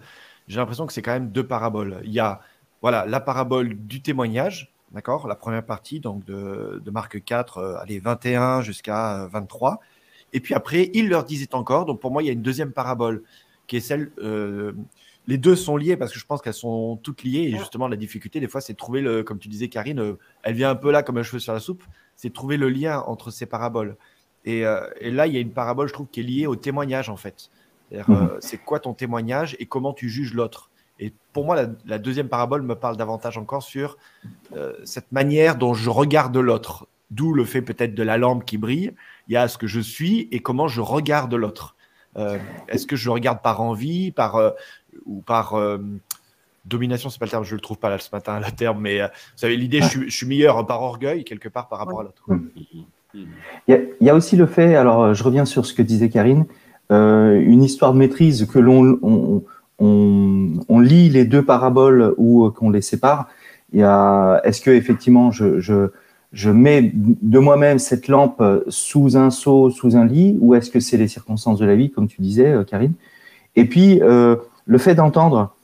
j'ai 0.47 0.57
l'impression 0.57 0.85
que 0.85 0.93
c'est 0.93 1.01
quand 1.01 1.13
même 1.13 1.31
deux 1.31 1.45
paraboles. 1.45 2.01
Il 2.03 2.11
y 2.11 2.19
a 2.19 2.41
voilà 2.81 3.05
la 3.05 3.19
parabole 3.19 3.73
du 3.73 4.01
témoignage, 4.01 4.73
d'accord, 4.91 5.27
la 5.27 5.35
première 5.35 5.65
partie 5.65 5.99
donc 5.99 6.25
de, 6.25 6.81
de 6.83 6.91
Marc 6.91 7.23
4, 7.23 7.57
euh, 7.57 7.77
allez 7.77 7.99
21 7.99 8.61
jusqu'à 8.61 9.27
23, 9.31 9.71
euh, 9.71 9.75
et 10.33 10.39
puis 10.39 10.53
après 10.53 10.91
il 10.93 11.09
leur 11.09 11.23
disait 11.23 11.53
encore. 11.55 11.85
Donc 11.85 11.99
pour 11.99 12.11
moi 12.11 12.23
il 12.23 12.27
y 12.27 12.29
a 12.29 12.33
une 12.33 12.41
deuxième 12.41 12.71
parabole 12.71 13.23
qui 13.67 13.77
est 13.77 13.81
celle 13.81 14.11
euh, 14.19 14.73
les 15.27 15.37
deux 15.37 15.55
sont 15.55 15.75
liés 15.75 15.97
parce 15.97 16.13
que 16.13 16.19
je 16.19 16.25
pense 16.25 16.41
qu'elles 16.41 16.53
sont 16.53 16.97
toutes 17.03 17.23
liées. 17.23 17.51
Et 17.53 17.57
justement, 17.57 17.87
la 17.87 17.97
difficulté, 17.97 18.39
des 18.39 18.47
fois, 18.47 18.61
c'est 18.61 18.73
de 18.73 18.77
trouver, 18.77 19.01
le, 19.01 19.23
comme 19.23 19.39
tu 19.39 19.49
disais, 19.49 19.67
Karine, 19.67 19.99
euh, 19.99 20.17
elle 20.43 20.55
vient 20.55 20.69
un 20.69 20.75
peu 20.75 20.89
là 20.89 21.03
comme 21.03 21.17
un 21.17 21.23
cheveu 21.23 21.39
sur 21.39 21.53
la 21.53 21.59
soupe, 21.59 21.83
c'est 22.17 22.33
trouver 22.33 22.57
le 22.57 22.69
lien 22.69 22.99
entre 23.07 23.31
ces 23.31 23.45
paraboles. 23.45 23.95
Et, 24.43 24.65
euh, 24.65 24.81
là, 25.01 25.27
il 25.27 25.33
y 25.33 25.37
a 25.37 25.39
une 25.39 25.51
parabole, 25.51 25.87
je 25.87 25.93
trouve, 25.93 26.07
qui 26.07 26.19
est 26.19 26.23
liée 26.23 26.47
au 26.47 26.55
témoignage, 26.55 27.09
en 27.09 27.15
fait. 27.15 27.49
Mhm. 27.91 28.03
Euh, 28.09 28.37
c'est 28.41 28.57
quoi 28.57 28.81
ton 28.81 28.93
témoignage 28.93 29.55
et 29.59 29.65
comment 29.65 29.93
tu 29.93 30.09
juges 30.09 30.33
l'autre? 30.33 30.69
Et 30.99 31.13
pour 31.31 31.45
moi, 31.45 31.55
la, 31.85 31.99
deuxième 31.99 32.27
parabole 32.27 32.63
me 32.63 32.75
parle 32.75 32.97
davantage 32.97 33.37
encore 33.37 33.63
sur 33.63 33.97
cette 34.83 35.11
manière 35.11 35.55
dont 35.55 35.75
je 35.75 35.89
regarde 35.89 36.35
l'autre. 36.35 36.87
D'où 37.11 37.33
le 37.33 37.45
fait 37.45 37.61
peut-être 37.61 37.93
de 37.93 38.03
la 38.03 38.17
lampe 38.17 38.43
qui 38.43 38.57
brille. 38.57 38.93
Il 39.27 39.33
y 39.33 39.37
a 39.37 39.47
ce 39.47 39.59
que 39.59 39.67
je 39.67 39.79
suis 39.79 40.27
et 40.31 40.39
comment 40.39 40.67
je 40.67 40.81
regarde 40.81 41.33
l'autre. 41.35 41.75
Est-ce 42.67 42.87
que 42.87 42.95
je 42.95 43.11
regarde 43.11 43.43
par 43.43 43.61
envie, 43.61 44.11
par 44.11 44.55
ou 45.05 45.21
par 45.21 45.55
euh, 45.55 45.77
domination, 46.67 47.09
c'est 47.09 47.19
pas 47.19 47.25
le 47.25 47.31
terme, 47.31 47.43
je 47.43 47.55
le 47.55 47.61
trouve 47.61 47.77
pas 47.77 47.89
là 47.89 47.97
ce 47.99 48.09
matin, 48.11 48.39
le 48.39 48.51
terme, 48.51 48.79
mais 48.81 49.01
euh, 49.01 49.07
vous 49.07 49.37
savez, 49.37 49.55
l'idée, 49.57 49.81
je, 49.81 50.09
suis 50.09 50.27
meilleur 50.27 50.65
par 50.65 50.81
orgueil, 50.81 51.23
quelque 51.23 51.49
part, 51.49 51.67
par 51.67 51.79
rapport 51.79 52.01
à 52.01 52.03
l'autre. 52.03 52.23
Il, 53.67 53.89
y 54.01 54.09
a 54.09 54.15
aussi 54.15 54.35
le 54.35 54.45
fait, 54.45 54.75
alors 54.75 55.13
je 55.13 55.23
reviens 55.23 55.45
sur 55.45 55.65
ce 55.65 55.73
que 55.73 55.81
disait 55.81 56.09
Karine, 56.09 56.45
euh, 56.91 57.39
une 57.39 57.63
histoire 57.63 57.93
de 57.93 57.97
maîtrise 57.97 58.45
que 58.45 58.59
l'on 58.59 58.99
on, 59.01 59.43
on, 60.69 60.79
lit 60.79 61.09
les 61.09 61.25
deux 61.25 61.43
paraboles 61.43 62.13
ou 62.17 62.49
qu'on 62.51 62.69
les 62.69 62.81
sépare. 62.81 63.27
Il 63.73 63.79
y 63.79 63.83
a, 63.83 64.41
est-ce 64.43 64.61
que 64.61 64.71
effectivement 64.71 65.31
je, 65.31 65.59
je, 65.59 65.89
je 66.31 66.49
mets 66.49 66.91
de 66.93 67.39
moi-même 67.39 67.79
cette 67.79 68.07
lampe 68.07 68.43
sous 68.67 69.17
un 69.17 69.29
seau, 69.29 69.69
sous 69.69 69.97
un 69.97 70.05
lit, 70.05 70.37
ou 70.39 70.55
est-ce 70.55 70.69
que 70.69 70.79
c'est 70.79 70.97
les 70.97 71.07
circonstances 71.07 71.59
de 71.59 71.65
la 71.65 71.75
vie, 71.75 71.89
comme 71.89 72.07
tu 72.07 72.21
disais, 72.21 72.55
Karine? 72.67 72.93
Et 73.57 73.65
puis, 73.65 73.99
euh, 74.01 74.35
le 74.65 74.77
fait 74.77 74.95
d'entendre 74.95 75.55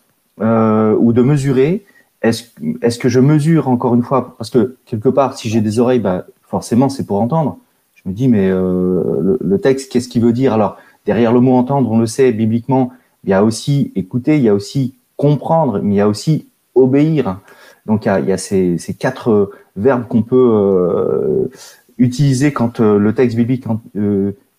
euh, 0.41 0.95
ou 0.99 1.13
de 1.13 1.21
mesurer, 1.21 1.85
est-ce 2.21 2.43
est 2.81 2.99
que 2.99 3.09
je 3.09 3.19
mesure 3.19 3.67
encore 3.67 3.95
une 3.95 4.03
fois? 4.03 4.35
Parce 4.37 4.49
que 4.49 4.77
quelque 4.85 5.09
part, 5.09 5.37
si 5.37 5.49
j'ai 5.49 5.61
des 5.61 5.79
oreilles, 5.79 5.99
bah, 5.99 6.25
forcément, 6.43 6.89
c'est 6.89 7.05
pour 7.05 7.21
entendre. 7.21 7.57
Je 7.95 8.09
me 8.09 8.13
dis, 8.13 8.27
mais 8.27 8.49
euh, 8.49 9.37
le, 9.39 9.59
texte, 9.59 9.91
qu'est-ce 9.91 10.07
qu'il 10.07 10.23
veut 10.23 10.33
dire? 10.33 10.53
Alors, 10.53 10.77
derrière 11.05 11.33
le 11.33 11.39
mot 11.39 11.53
entendre, 11.55 11.91
on 11.91 11.99
le 11.99 12.05
sait, 12.05 12.31
bibliquement, 12.31 12.91
il 13.23 13.29
y 13.29 13.33
a 13.33 13.43
aussi 13.43 13.91
écouter, 13.95 14.37
il 14.37 14.43
y 14.43 14.49
a 14.49 14.53
aussi 14.53 14.95
comprendre, 15.17 15.79
mais 15.81 15.95
il 15.95 15.97
y 15.97 16.01
a 16.01 16.07
aussi 16.07 16.47
obéir. 16.75 17.39
Donc, 17.85 18.05
il 18.05 18.25
y 18.25 18.31
a, 18.31 18.37
ces, 18.37 18.77
quatre 18.97 19.51
verbes 19.75 20.07
qu'on 20.07 20.23
peut 20.23 20.49
euh, 20.51 21.51
utiliser 21.97 22.53
quand 22.53 22.79
le 22.79 23.13
texte 23.13 23.35
biblique 23.35 23.65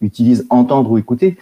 utilise 0.01 0.47
entendre 0.51 0.91
ou 0.91 0.99
écouter. 0.99 1.37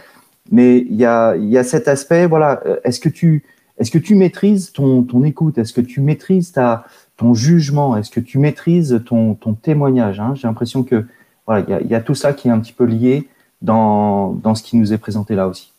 Mais 0.50 0.78
il 0.78 0.96
y 0.96 1.04
a, 1.04 1.36
y 1.36 1.56
a 1.56 1.64
cet 1.64 1.88
aspect, 1.88 2.26
voilà, 2.26 2.60
euh, 2.66 2.76
est-ce 2.84 3.00
que 3.00 3.08
tu, 3.08 3.44
est-ce 3.82 3.90
que 3.90 3.98
tu 3.98 4.14
maîtrises 4.14 4.72
ton, 4.72 5.24
écoute? 5.24 5.58
Est-ce 5.58 5.72
que 5.72 5.80
tu 5.80 6.00
maîtrises 6.00 6.52
ta, 6.52 6.84
ton 7.16 7.34
jugement? 7.34 7.96
Est-ce 7.96 8.10
que 8.10 8.20
tu 8.20 8.38
maîtrises 8.38 9.02
ton, 9.04 9.34
témoignage 9.60 10.20
hein? 10.20 10.34
J'ai 10.36 10.46
l'impression 10.46 10.84
que 10.84 11.04
voilà, 11.46 11.66
il 11.80 11.88
y 11.88 11.94
a, 11.94 12.00
tout 12.00 12.14
ça 12.14 12.32
qui 12.32 12.46
est 12.46 12.52
un 12.52 12.60
petit 12.60 12.72
peu 12.72 12.84
lié 12.84 13.28
dans 13.60 14.54
ce 14.54 14.62
qui 14.62 14.76
nous 14.76 14.92
est 14.92 14.98
présenté 14.98 15.34
là 15.34 15.48
aussi. 15.48 15.71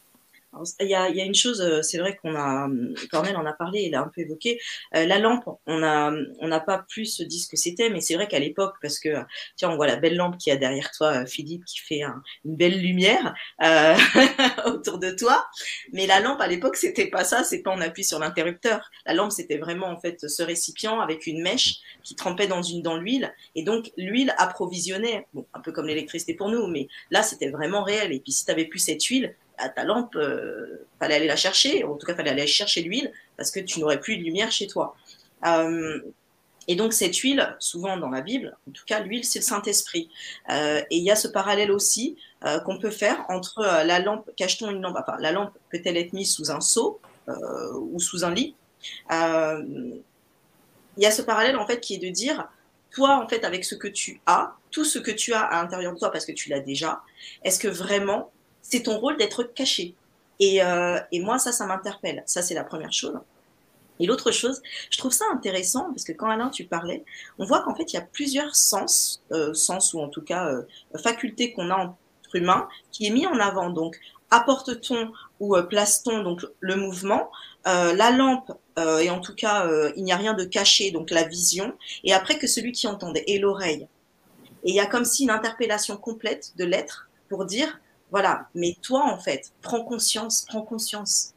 Il 0.79 0.87
y, 0.87 0.95
a, 0.95 1.09
il 1.09 1.15
y 1.15 1.21
a, 1.21 1.25
une 1.25 1.33
chose, 1.33 1.61
euh, 1.61 1.81
c'est 1.81 1.97
vrai 1.97 2.15
qu'on 2.15 2.35
a, 2.35 2.67
Cornel 3.09 3.35
en 3.35 3.45
a 3.45 3.53
parlé, 3.53 3.81
il 3.81 3.95
a 3.95 4.01
un 4.01 4.07
peu 4.07 4.21
évoqué, 4.21 4.59
euh, 4.95 5.05
la 5.05 5.17
lampe, 5.17 5.43
on 5.65 5.79
n'a 5.79 6.13
on 6.39 6.47
n'a 6.47 6.59
pas 6.59 6.85
plus 6.87 7.21
dit 7.21 7.39
ce 7.39 7.47
que 7.47 7.57
c'était, 7.57 7.89
mais 7.89 8.01
c'est 8.01 8.13
vrai 8.15 8.27
qu'à 8.27 8.39
l'époque, 8.39 8.75
parce 8.81 8.99
que, 8.99 9.09
tiens, 9.55 9.71
on 9.71 9.75
voit 9.75 9.87
la 9.87 9.95
belle 9.95 10.15
lampe 10.15 10.37
qui 10.37 10.51
a 10.51 10.55
derrière 10.55 10.91
toi, 10.91 11.23
euh, 11.23 11.25
Philippe, 11.25 11.65
qui 11.65 11.79
fait 11.79 12.01
une 12.45 12.55
belle 12.55 12.79
lumière 12.79 13.33
euh, 13.63 13.95
autour 14.65 14.99
de 14.99 15.11
toi, 15.11 15.47
mais 15.91 16.05
la 16.05 16.19
lampe, 16.19 16.41
à 16.41 16.47
l'époque, 16.47 16.75
c'était 16.75 17.07
pas 17.07 17.23
ça, 17.23 17.43
c'est 17.43 17.61
quand 17.61 17.75
on 17.75 17.81
appuie 17.81 18.03
sur 18.03 18.19
l'interrupteur. 18.19 18.91
La 19.05 19.13
lampe, 19.13 19.31
c'était 19.31 19.57
vraiment, 19.57 19.87
en 19.87 19.99
fait, 19.99 20.29
ce 20.29 20.43
récipient 20.43 20.99
avec 20.99 21.25
une 21.25 21.41
mèche 21.41 21.77
qui 22.03 22.15
trempait 22.15 22.47
dans 22.47 22.61
une 22.61 22.81
dans 22.81 22.97
l'huile, 22.97 23.33
et 23.55 23.63
donc 23.63 23.91
l'huile 23.97 24.33
approvisionnait, 24.37 25.25
bon, 25.33 25.45
un 25.53 25.61
peu 25.61 25.71
comme 25.71 25.87
l'électricité 25.87 26.33
pour 26.35 26.49
nous, 26.49 26.67
mais 26.67 26.87
là, 27.09 27.23
c'était 27.23 27.49
vraiment 27.49 27.83
réel, 27.83 28.11
et 28.11 28.19
puis 28.19 28.31
si 28.31 28.45
tu 28.45 28.53
plus 28.67 28.79
cette 28.79 29.03
huile, 29.03 29.35
ta 29.57 29.83
lampe, 29.83 30.15
euh, 30.15 30.85
fallait 30.99 31.15
aller 31.15 31.27
la 31.27 31.35
chercher, 31.35 31.83
en 31.83 31.95
tout 31.95 32.05
cas, 32.05 32.15
fallait 32.15 32.31
aller 32.31 32.47
chercher 32.47 32.81
l'huile 32.81 33.11
parce 33.37 33.51
que 33.51 33.59
tu 33.59 33.79
n'aurais 33.79 33.99
plus 33.99 34.17
de 34.17 34.23
lumière 34.23 34.51
chez 34.51 34.67
toi. 34.67 34.95
Euh, 35.45 36.01
et 36.67 36.75
donc, 36.75 36.93
cette 36.93 37.15
huile, 37.17 37.55
souvent 37.59 37.97
dans 37.97 38.09
la 38.09 38.21
Bible, 38.21 38.55
en 38.69 38.71
tout 38.71 38.85
cas, 38.85 39.01
l'huile, 39.01 39.25
c'est 39.25 39.39
le 39.39 39.43
Saint-Esprit. 39.43 40.09
Euh, 40.49 40.81
et 40.89 40.97
il 40.97 41.03
y 41.03 41.11
a 41.11 41.15
ce 41.15 41.27
parallèle 41.27 41.71
aussi 41.71 42.17
euh, 42.45 42.59
qu'on 42.59 42.79
peut 42.79 42.89
faire 42.89 43.25
entre 43.29 43.61
la 43.61 43.99
lampe, 43.99 44.29
cachetons 44.37 44.71
une 44.71 44.81
lampe, 44.81 44.97
enfin, 44.97 45.17
la 45.19 45.31
lampe 45.31 45.53
peut-elle 45.69 45.97
être 45.97 46.13
mise 46.13 46.33
sous 46.33 46.51
un 46.51 46.61
seau 46.61 46.99
ou 47.27 47.99
sous 47.99 48.23
un 48.25 48.33
lit? 48.33 48.55
Il 49.11 50.01
y 50.97 51.05
a 51.05 51.11
ce 51.11 51.21
parallèle, 51.21 51.57
en 51.57 51.65
fait, 51.65 51.79
qui 51.79 51.95
est 51.95 51.99
de 51.99 52.09
dire, 52.09 52.47
toi, 52.91 53.21
en 53.21 53.27
fait, 53.27 53.43
avec 53.43 53.65
ce 53.65 53.75
que 53.75 53.87
tu 53.87 54.21
as, 54.25 54.55
tout 54.71 54.85
ce 54.85 54.99
que 54.99 55.11
tu 55.11 55.33
as 55.33 55.41
à 55.41 55.61
l'intérieur 55.61 55.93
de 55.93 55.99
toi, 55.99 56.11
parce 56.11 56.25
que 56.25 56.31
tu 56.31 56.49
l'as 56.49 56.59
déjà, 56.59 57.01
est-ce 57.43 57.59
que 57.59 57.67
vraiment 57.67 58.31
c'est 58.63 58.83
ton 58.83 58.97
rôle 58.97 59.17
d'être 59.17 59.43
caché. 59.43 59.93
Euh, 60.41 60.99
et, 61.11 61.19
moi, 61.19 61.37
ça, 61.37 61.51
ça 61.51 61.65
m'interpelle. 61.65 62.23
Ça, 62.25 62.41
c'est 62.41 62.55
la 62.55 62.63
première 62.63 62.91
chose. 62.91 63.17
Et 63.99 64.07
l'autre 64.07 64.31
chose, 64.31 64.61
je 64.89 64.97
trouve 64.97 65.11
ça 65.11 65.25
intéressant 65.31 65.85
parce 65.91 66.03
que 66.03 66.11
quand 66.11 66.27
Alain, 66.27 66.49
tu 66.49 66.65
parlais, 66.65 67.05
on 67.37 67.45
voit 67.45 67.61
qu'en 67.61 67.75
fait, 67.75 67.93
il 67.93 67.95
y 67.95 67.99
a 67.99 68.01
plusieurs 68.01 68.55
sens, 68.55 69.21
euh, 69.31 69.53
sens 69.53 69.93
ou 69.93 69.99
en 69.99 70.09
tout 70.09 70.23
cas 70.23 70.47
euh, 70.47 70.63
facultés 70.97 71.53
qu'on 71.53 71.69
a 71.69 71.75
entre 71.75 71.95
humains 72.33 72.67
qui 72.91 73.05
est 73.05 73.11
mis 73.11 73.27
en 73.27 73.39
avant. 73.39 73.69
Donc, 73.69 73.99
apporte-t-on 74.31 75.11
ou 75.39 75.55
place-t-on 75.69 76.23
donc 76.23 76.43
le 76.59 76.75
mouvement, 76.75 77.29
la 77.65 78.09
lampe 78.09 78.51
et 78.77 79.11
en 79.11 79.19
tout 79.19 79.35
cas, 79.35 79.69
il 79.95 80.03
n'y 80.03 80.11
a 80.11 80.17
rien 80.17 80.33
de 80.33 80.43
caché, 80.43 80.89
donc 80.89 81.11
la 81.11 81.23
vision, 81.23 81.73
et 82.03 82.13
après 82.13 82.39
que 82.39 82.47
celui 82.47 82.71
qui 82.71 82.87
entendait 82.87 83.25
et 83.27 83.37
l'oreille. 83.37 83.87
Et 84.63 84.69
il 84.69 84.75
y 84.75 84.79
a 84.79 84.87
comme 84.87 85.05
si 85.05 85.23
une 85.23 85.29
interpellation 85.29 85.97
complète 85.97 86.53
de 86.57 86.65
l'être 86.65 87.09
pour 87.29 87.45
dire 87.45 87.79
voilà, 88.13 88.45
mais 88.53 88.75
toi, 88.83 89.11
en 89.11 89.17
fait, 89.17 89.51
prends 89.63 89.83
conscience, 89.83 90.45
prends 90.47 90.61
conscience. 90.61 91.33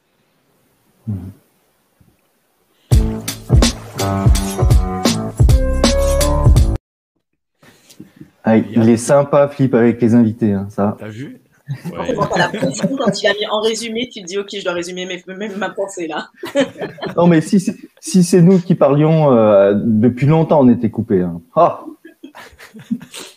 Ah, 8.44 8.58
il 8.58 8.90
est 8.90 8.98
sympa, 8.98 9.48
Flip, 9.48 9.74
avec 9.74 10.02
les 10.02 10.14
invités, 10.14 10.52
hein, 10.52 10.66
ça. 10.68 10.98
T'as 10.98 11.08
vu 11.08 11.40
ouais. 11.66 12.14
Quand 12.14 13.10
tu 13.10 13.26
as 13.26 13.32
mis 13.32 13.46
en 13.50 13.62
résumé, 13.62 14.10
tu 14.12 14.20
te 14.20 14.26
dis, 14.26 14.36
ok, 14.36 14.50
je 14.52 14.62
dois 14.62 14.74
résumer 14.74 15.06
même 15.06 15.56
ma 15.56 15.70
pensée 15.70 16.06
là. 16.06 16.28
non, 17.16 17.26
mais 17.26 17.40
si, 17.40 17.58
si 18.00 18.22
c'est 18.22 18.42
nous 18.42 18.60
qui 18.60 18.74
parlions, 18.74 19.32
euh, 19.32 19.72
depuis 19.74 20.26
longtemps, 20.26 20.60
on 20.60 20.68
était 20.68 20.90
coupés. 20.90 21.22
Hein. 21.22 21.40
Ah 21.54 21.86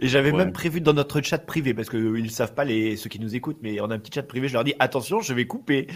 et 0.00 0.08
j'avais 0.08 0.32
même 0.32 0.52
prévu 0.52 0.80
dans 0.80 0.94
notre 0.94 1.20
chat 1.20 1.38
privé, 1.38 1.74
parce 1.74 1.90
qu'ils 1.90 2.10
ne 2.10 2.28
savent 2.28 2.54
pas, 2.54 2.64
les, 2.64 2.96
ceux 2.96 3.10
qui 3.10 3.20
nous 3.20 3.36
écoutent, 3.36 3.58
mais 3.60 3.78
on 3.82 3.90
a 3.90 3.94
un 3.94 3.98
petit 3.98 4.12
chat 4.12 4.22
privé, 4.22 4.48
je 4.48 4.54
leur 4.54 4.64
dis 4.64 4.72
attention, 4.78 5.20
je 5.20 5.34
vais 5.34 5.46
couper. 5.46 5.88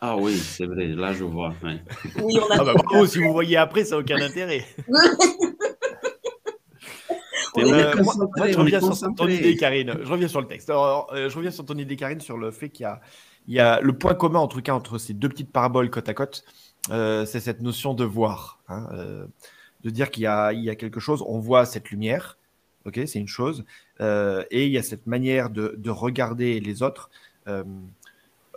ah 0.00 0.16
oui, 0.16 0.36
c'est 0.36 0.66
vrai, 0.66 0.88
là 0.88 1.12
je 1.12 1.22
vois. 1.22 1.54
Oui, 1.62 1.78
on 2.40 2.50
a 2.50 2.56
ah 2.58 2.64
bah 2.64 2.74
bravo, 2.74 3.06
si 3.06 3.20
vous 3.20 3.32
voyez 3.32 3.56
après, 3.56 3.84
ça 3.84 3.94
n'a 3.94 4.00
aucun 4.00 4.20
intérêt. 4.20 4.64
je 7.56 8.58
reviens 8.58 8.80
sur 8.80 9.14
ton 9.14 9.28
idée, 9.28 9.56
Karine. 9.56 9.94
Je 10.02 10.10
reviens 10.10 10.28
sur 10.28 10.40
le 10.40 10.48
texte. 10.48 10.68
je 10.68 11.36
reviens 11.36 11.52
sur 11.52 11.64
ton 11.64 11.78
idée, 11.78 11.94
Karine, 11.94 12.20
sur 12.20 12.38
le 12.38 12.50
fait 12.50 12.70
qu'il 12.70 12.82
y 12.84 12.86
a, 12.86 13.00
il 13.46 13.54
y 13.54 13.60
a 13.60 13.80
le 13.80 13.96
point 13.96 14.14
commun, 14.14 14.40
en 14.40 14.48
tout 14.48 14.62
cas, 14.62 14.72
entre 14.72 14.98
ces 14.98 15.14
deux 15.14 15.28
petites 15.28 15.52
paraboles 15.52 15.90
côte 15.90 16.08
à 16.08 16.14
côte, 16.14 16.44
c'est 16.88 17.40
cette 17.40 17.60
notion 17.60 17.94
de 17.94 18.02
voir. 18.02 18.58
Hein, 18.68 19.28
de 19.84 19.90
dire 19.90 20.10
qu'il 20.10 20.22
y, 20.22 20.24
y 20.24 20.70
a, 20.70 20.74
quelque 20.74 21.00
chose, 21.00 21.22
on 21.26 21.38
voit 21.38 21.64
cette 21.66 21.90
lumière, 21.90 22.38
c'est 22.92 23.18
une 23.18 23.28
chose, 23.28 23.64
et 24.00 24.66
il 24.66 24.72
y 24.72 24.78
a 24.78 24.82
cette 24.82 25.06
manière 25.06 25.50
de, 25.50 25.74
de 25.76 25.90
regarder 25.90 26.60
les 26.60 26.82
autres. 26.82 27.10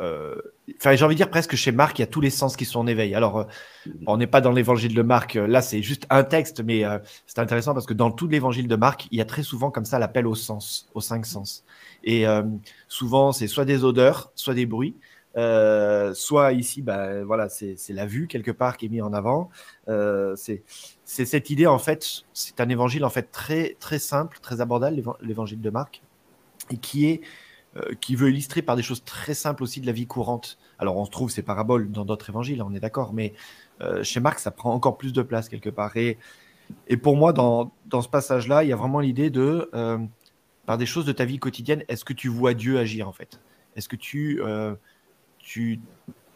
Euh, 0.01 0.36
enfin, 0.80 0.96
j'ai 0.96 1.06
envie 1.06 1.15
de 1.15 1.18
dire 1.18 1.30
presque 1.30 1.56
chez 1.56 1.72
Marc, 1.72 2.00
il 2.00 2.01
y 2.01 2.03
a 2.03 2.08
tous 2.08 2.22
les 2.22 2.30
sens 2.30 2.56
qui 2.56 2.65
sont 2.65 2.80
en 2.80 2.88
éveil. 2.88 3.13
Alors, 3.13 3.39
euh, 3.39 3.44
on 4.08 4.18
n'est 4.18 4.27
pas 4.27 4.42
dans 4.42 4.51
l'évangile 4.51 4.94
de 4.94 5.01
Marc. 5.01 5.36
Là, 5.36 5.62
c'est 5.62 5.82
juste 5.82 6.06
un 6.10 6.24
texte, 6.24 6.62
mais 6.62 6.84
euh, 6.84 7.00
c'est 7.27 7.39
intéressant 7.39 7.74
parce 7.74 7.86
que 7.86 7.94
dans 7.94 8.12
tout 8.12 8.27
l'évangile 8.27 8.68
de 8.68 8.75
Marc, 8.75 9.08
il 9.12 9.18
y 9.18 9.22
a 9.22 9.25
très 9.25 9.44
souvent 9.44 9.72
comme 9.72 9.86
ça 9.86 10.00
l'appel 10.00 10.27
au 10.27 10.36
sens, 10.36 10.89
aux 10.94 11.01
cinq 11.01 11.25
sens. 11.25 11.63
Et 12.03 12.25
souvent, 12.89 13.32
c'est 13.32 13.48
soit 13.48 13.63
des 13.63 13.86
odeurs, 13.86 14.34
soit 14.36 14.53
des 14.53 14.65
bruits. 14.65 14.94
Soit 15.36 16.54
ici, 16.54 16.82
bah, 16.82 17.24
voilà, 17.24 17.50
c'est 17.50 17.78
la 17.90 18.06
vue 18.06 18.28
quelque 18.28 18.52
part 18.52 18.78
qui 18.78 18.86
est 18.86 18.90
mise 18.90 19.02
en 19.02 19.13
avant. 19.13 19.50
c'est 20.36 20.63
cette 21.06 21.50
idée 21.50 21.68
en 21.68 21.80
fait, 21.80 22.24
c'est 22.34 22.60
un 22.62 22.70
évangile 22.70 23.06
en 23.06 23.10
fait 23.10 23.32
très 23.32 23.75
très 23.80 24.00
simple, 24.00 24.40
très 24.42 24.62
abordable, 24.62 25.04
l'évangile 25.22 25.62
de 25.62 25.70
Marc, 25.70 26.02
et 26.70 26.78
qui 26.78 27.08
est 27.08 27.22
euh, 27.75 27.96
qui 28.00 28.16
veut 28.16 28.30
illustrer 28.30 28.62
par 28.62 28.75
des 28.75 28.84
choses 28.84 29.04
très 29.04 29.34
simples 29.34 29.63
aussi 29.63 29.82
de 29.82 29.88
la 29.88 29.94
vie 29.94 30.06
courante. 30.06 30.60
Alors 30.78 30.96
on 30.98 31.08
trouve 31.08 31.32
ces 31.32 31.42
paraboles 31.42 31.90
dans 31.90 32.06
d'autres 32.06 32.30
évangiles, 32.30 32.62
on 32.62 32.72
est 32.75 32.80
d'accord, 32.80 33.13
mais 33.13 33.34
euh, 33.82 34.04
chez 34.04 34.20
Marc, 34.20 34.38
ça 34.38 34.52
prend 34.52 34.75
encore 34.75 34.96
plus 34.96 35.12
de 35.12 35.24
place 35.24 35.50
quelque 35.50 35.72
part. 35.72 35.98
Et, 35.98 36.20
et 36.88 36.98
pour 36.98 37.18
moi, 37.18 37.34
dans, 37.34 37.72
dans 37.88 38.04
ce 38.04 38.10
passage-là, 38.10 38.63
il 38.63 38.70
y 38.70 38.74
a 38.74 38.75
vraiment 38.75 39.00
l'idée 39.00 39.32
de, 39.32 39.72
euh, 39.74 39.98
par 40.68 40.78
des 40.78 40.86
choses 40.86 41.06
de 41.06 41.13
ta 41.13 41.25
vie 41.25 41.40
quotidienne, 41.40 41.84
est-ce 41.88 42.06
que 42.06 42.13
tu 42.13 42.28
vois 42.28 42.54
Dieu 42.54 42.78
agir 42.78 43.08
en 43.08 43.12
fait? 43.12 43.40
Est-ce 43.75 43.90
que 43.90 43.96
tu, 43.96 44.40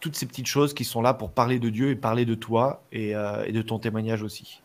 toutes 0.00 0.16
ces 0.16 0.26
petites 0.26 0.46
choses 0.46 0.74
qui 0.74 0.84
sont 0.84 1.02
là 1.02 1.14
pour 1.14 1.32
parler 1.32 1.58
de 1.58 1.70
Dieu 1.70 1.90
et 1.90 1.96
parler 1.96 2.24
de 2.24 2.34
toi 2.34 2.82
et, 2.92 3.10
et 3.46 3.52
de 3.52 3.62
ton 3.62 3.78
témoignage 3.78 4.22
aussi 4.22 4.60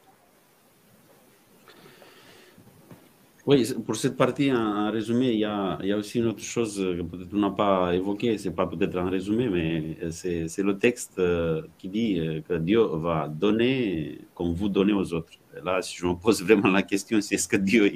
Oui, 3.45 3.67
pour 3.85 3.97
cette 3.97 4.15
partie, 4.15 4.53
en, 4.53 4.89
résumé, 4.89 5.31
il 5.33 5.39
y, 5.39 5.43
a, 5.43 5.97
aussi 5.97 6.19
une 6.19 6.27
autre 6.27 6.41
chose 6.41 6.77
que 6.77 7.01
peut-être 7.01 7.33
on 7.33 7.39
n'a 7.39 7.49
pas 7.49 7.93
évoquée, 7.93 8.37
c'est 8.37 8.51
pas 8.51 8.65
peut-être 8.65 8.95
un 8.97 9.09
résumé, 9.09 9.49
mais 9.49 9.97
c'est 10.11 10.63
le 10.63 10.77
texte 10.77 11.19
euh, 11.19 11.61
qui 11.77 11.89
dit 11.89 12.19
euh, 12.19 12.39
que 12.47 12.53
Dieu 12.53 12.81
va 12.81 13.27
donner 13.27 14.21
comme 14.33 14.53
vous 14.53 14.69
donnez 14.69 14.93
aux 14.93 15.13
autres. 15.13 15.33
là, 15.61 15.81
si 15.81 15.97
je 15.97 16.05
me 16.07 16.13
pose 16.13 16.41
vraiment 16.41 16.69
la 16.69 16.83
question, 16.83 17.19
c'est 17.19 17.35
est-ce 17.35 17.49
que 17.49 17.57
Dieu, 17.57 17.91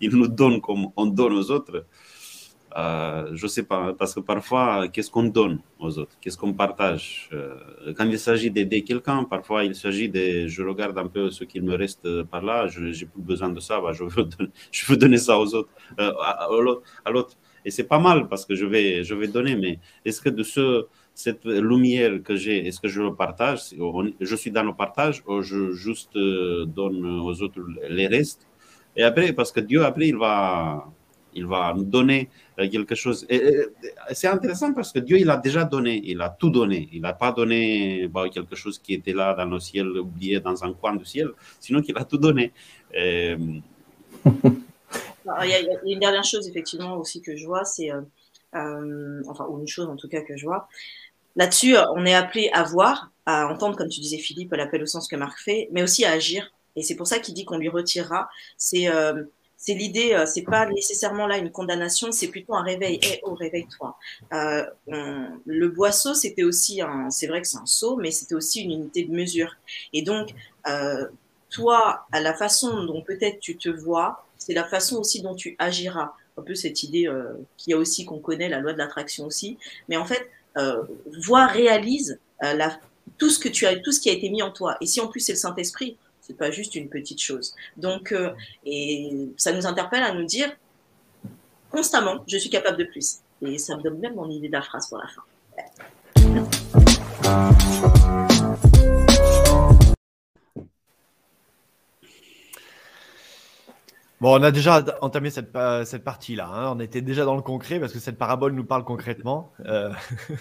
il 0.00 0.10
nous 0.10 0.26
donne 0.26 0.60
comme 0.60 0.88
on 0.96 1.06
donne 1.06 1.34
aux 1.34 1.50
autres 1.52 1.86
euh, 2.76 3.30
je 3.34 3.46
sais 3.48 3.64
pas, 3.64 3.94
parce 3.98 4.14
que 4.14 4.20
parfois, 4.20 4.88
qu'est-ce 4.88 5.10
qu'on 5.10 5.24
donne 5.24 5.60
aux 5.78 5.98
autres? 5.98 6.16
Qu'est-ce 6.20 6.36
qu'on 6.36 6.52
partage? 6.52 7.28
Euh, 7.32 7.56
Quand 7.96 8.04
il 8.04 8.18
s'agit 8.18 8.50
d'aider 8.50 8.82
quelqu'un, 8.82 9.24
parfois 9.24 9.64
il 9.64 9.74
s'agit 9.74 10.08
de, 10.08 10.46
je 10.46 10.62
regarde 10.62 10.96
un 10.98 11.08
peu 11.08 11.30
ce 11.30 11.44
qu'il 11.44 11.62
me 11.62 11.74
reste 11.74 12.22
par 12.24 12.42
là, 12.42 12.68
je 12.68 12.80
n'ai 12.80 12.92
plus 12.92 13.22
besoin 13.22 13.48
de 13.48 13.60
ça, 13.60 13.80
bah, 13.80 13.92
je, 13.92 14.04
veux 14.04 14.24
donner, 14.24 14.50
je 14.70 14.86
veux 14.86 14.96
donner 14.96 15.18
ça 15.18 15.38
aux 15.38 15.54
autres, 15.54 15.70
euh, 15.98 16.12
à, 16.20 16.48
l'autre. 17.10 17.36
Et 17.64 17.70
c'est 17.70 17.84
pas 17.84 17.98
mal 17.98 18.28
parce 18.28 18.46
que 18.46 18.54
je 18.54 18.66
vais, 18.66 19.02
je 19.04 19.14
vais 19.14 19.26
donner, 19.26 19.56
mais 19.56 19.78
est-ce 20.04 20.20
que 20.20 20.30
de 20.30 20.42
ce, 20.44 20.86
cette 21.12 21.44
lumière 21.44 22.22
que 22.22 22.36
j'ai, 22.36 22.66
est-ce 22.66 22.80
que 22.80 22.88
je 22.88 23.02
le 23.02 23.14
partage? 23.14 23.60
Je 24.20 24.36
suis 24.36 24.50
dans 24.50 24.62
le 24.62 24.74
partage 24.74 25.22
ou 25.26 25.42
je 25.42 25.72
juste 25.72 26.14
donne 26.14 27.04
aux 27.04 27.42
autres 27.42 27.60
les 27.90 28.06
restes? 28.06 28.46
Et 28.96 29.02
après, 29.02 29.32
parce 29.32 29.52
que 29.52 29.60
Dieu, 29.60 29.84
après, 29.84 30.08
il 30.08 30.16
va 30.16 30.90
il 31.34 31.46
va 31.46 31.72
nous 31.74 31.84
donner 31.84 32.28
euh, 32.58 32.68
quelque 32.68 32.94
chose. 32.94 33.26
c'est 34.12 34.28
intéressant 34.28 34.72
parce 34.72 34.92
que 34.92 34.98
Dieu, 34.98 35.18
il 35.18 35.30
a 35.30 35.36
déjà 35.36 35.64
donné, 35.64 36.00
il 36.04 36.20
a 36.20 36.28
tout 36.30 36.50
donné. 36.50 36.88
Il 36.92 37.02
n'a 37.02 37.12
pas 37.12 37.32
donné 37.32 38.08
bah, 38.08 38.28
quelque 38.28 38.56
chose 38.56 38.78
qui 38.78 38.94
était 38.94 39.12
là 39.12 39.34
dans 39.34 39.46
le 39.46 39.60
ciel, 39.60 39.88
oublié 39.88 40.40
dans 40.40 40.62
un 40.64 40.72
coin 40.72 40.94
du 40.96 41.04
ciel, 41.04 41.30
sinon 41.58 41.82
qu'il 41.82 41.96
a 41.96 42.04
tout 42.04 42.18
donné. 42.18 42.52
Euh, 42.96 43.36
il, 44.26 45.48
y 45.48 45.54
a, 45.54 45.60
une 45.84 46.00
dernière 46.00 46.24
chose, 46.24 46.48
effectivement, 46.48 46.96
aussi 46.96 47.22
que 47.22 47.36
je 47.36 47.46
vois, 47.46 47.64
c'est, 47.64 47.90
euh, 47.90 49.22
enfin, 49.28 49.46
une 49.58 49.68
chose 49.68 49.88
en 49.88 49.96
tout 49.96 50.08
cas 50.08 50.22
que 50.22 50.36
je 50.36 50.44
vois. 50.44 50.68
Là-dessus, 51.36 51.76
on 51.94 52.04
est 52.04 52.14
appelé 52.14 52.50
à 52.52 52.64
voir, 52.64 53.12
à 53.24 53.46
entendre, 53.46 53.76
comme 53.76 53.88
tu 53.88 54.00
disais, 54.00 54.18
Philippe, 54.18 54.52
l'appel 54.52 54.82
au 54.82 54.86
sens 54.86 55.06
que 55.06 55.16
Marc 55.16 55.38
fait, 55.38 55.68
mais 55.72 55.82
aussi 55.82 56.04
à 56.04 56.10
agir. 56.10 56.52
Et 56.76 56.82
c'est 56.82 56.96
pour 56.96 57.06
ça 57.06 57.18
qu'il 57.18 57.34
dit 57.34 57.44
qu'on 57.44 57.58
lui 57.58 57.68
retirera. 57.68 58.28
C'est 58.56 58.88
c'est 59.60 59.74
l'idée, 59.74 60.14
euh, 60.14 60.24
c'est 60.24 60.42
pas 60.42 60.64
nécessairement 60.70 61.26
là 61.26 61.36
une 61.36 61.50
condamnation, 61.50 62.12
c'est 62.12 62.28
plutôt 62.28 62.54
un 62.54 62.62
réveil. 62.62 62.98
Eh 63.02 63.20
oh, 63.24 63.34
réveille-toi. 63.34 63.94
Euh, 64.32 64.64
le 65.44 65.68
boisseau, 65.68 66.14
c'était 66.14 66.44
aussi 66.44 66.80
un, 66.80 67.10
c'est 67.10 67.26
vrai 67.26 67.42
que 67.42 67.46
c'est 67.46 67.58
un 67.58 67.66
seau, 67.66 67.96
mais 67.96 68.10
c'était 68.10 68.34
aussi 68.34 68.62
une 68.62 68.70
unité 68.70 69.04
de 69.04 69.12
mesure. 69.12 69.54
Et 69.92 70.00
donc, 70.00 70.30
euh, 70.66 71.06
toi, 71.50 72.06
à 72.10 72.20
la 72.20 72.32
façon 72.32 72.84
dont 72.84 73.02
peut-être 73.02 73.38
tu 73.40 73.58
te 73.58 73.68
vois, 73.68 74.24
c'est 74.38 74.54
la 74.54 74.64
façon 74.64 74.96
aussi 74.96 75.20
dont 75.20 75.34
tu 75.34 75.56
agiras. 75.58 76.14
Un 76.38 76.42
peu 76.42 76.54
cette 76.54 76.82
idée 76.82 77.06
euh, 77.06 77.24
qu'il 77.58 77.72
y 77.72 77.74
a 77.74 77.76
aussi 77.76 78.06
qu'on 78.06 78.18
connaît, 78.18 78.48
la 78.48 78.60
loi 78.60 78.72
de 78.72 78.78
l'attraction 78.78 79.26
aussi. 79.26 79.58
Mais 79.90 79.98
en 79.98 80.06
fait, 80.06 80.30
vois, 81.22 81.46
réalise 81.46 82.18
tout 83.18 83.28
ce 83.28 83.38
que 83.38 83.50
tu 83.50 83.66
as, 83.66 83.76
tout 83.76 83.92
ce 83.92 84.00
qui 84.00 84.08
a 84.08 84.14
été 84.14 84.30
mis 84.30 84.40
en 84.40 84.50
toi. 84.50 84.78
Et 84.80 84.86
si 84.86 85.02
en 85.02 85.08
plus 85.08 85.20
c'est 85.20 85.32
le 85.32 85.38
Saint-Esprit, 85.38 85.98
c'est 86.30 86.36
pas 86.36 86.52
juste 86.52 86.76
une 86.76 86.88
petite 86.88 87.20
chose. 87.20 87.56
Donc, 87.76 88.12
euh, 88.12 88.30
et 88.64 89.10
ça 89.36 89.52
nous 89.52 89.66
interpelle 89.66 90.04
à 90.04 90.14
nous 90.14 90.24
dire 90.24 90.48
constamment, 91.72 92.22
je 92.28 92.38
suis 92.38 92.50
capable 92.50 92.78
de 92.78 92.84
plus. 92.84 93.16
Et 93.42 93.58
ça 93.58 93.76
me 93.76 93.82
donne 93.82 93.98
même 93.98 94.14
mon 94.14 94.30
idée 94.30 94.46
de 94.46 94.52
la 94.52 94.62
phrase 94.62 94.88
pour 94.88 94.98
la 94.98 95.08
fin. 95.08 95.22
Bon, 104.20 104.38
on 104.38 104.42
a 104.44 104.52
déjà 104.52 104.84
entamé 105.00 105.30
cette, 105.30 105.50
cette 105.84 106.04
partie-là. 106.04 106.46
Hein. 106.46 106.76
On 106.76 106.78
était 106.78 107.00
déjà 107.00 107.24
dans 107.24 107.34
le 107.34 107.42
concret 107.42 107.80
parce 107.80 107.92
que 107.92 107.98
cette 107.98 108.18
parabole 108.18 108.52
nous 108.52 108.64
parle 108.64 108.84
concrètement. 108.84 109.52
Euh, 109.66 109.90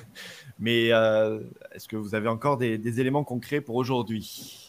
mais 0.60 0.91
euh, 0.91 1.39
est-ce 1.71 1.88
que 1.88 1.95
vous 1.95 2.13
avez 2.13 2.28
encore 2.28 2.58
des 2.58 2.99
éléments 2.99 3.23
concrets 3.23 3.62
pour 3.62 3.75
aujourd'hui? 3.75 4.69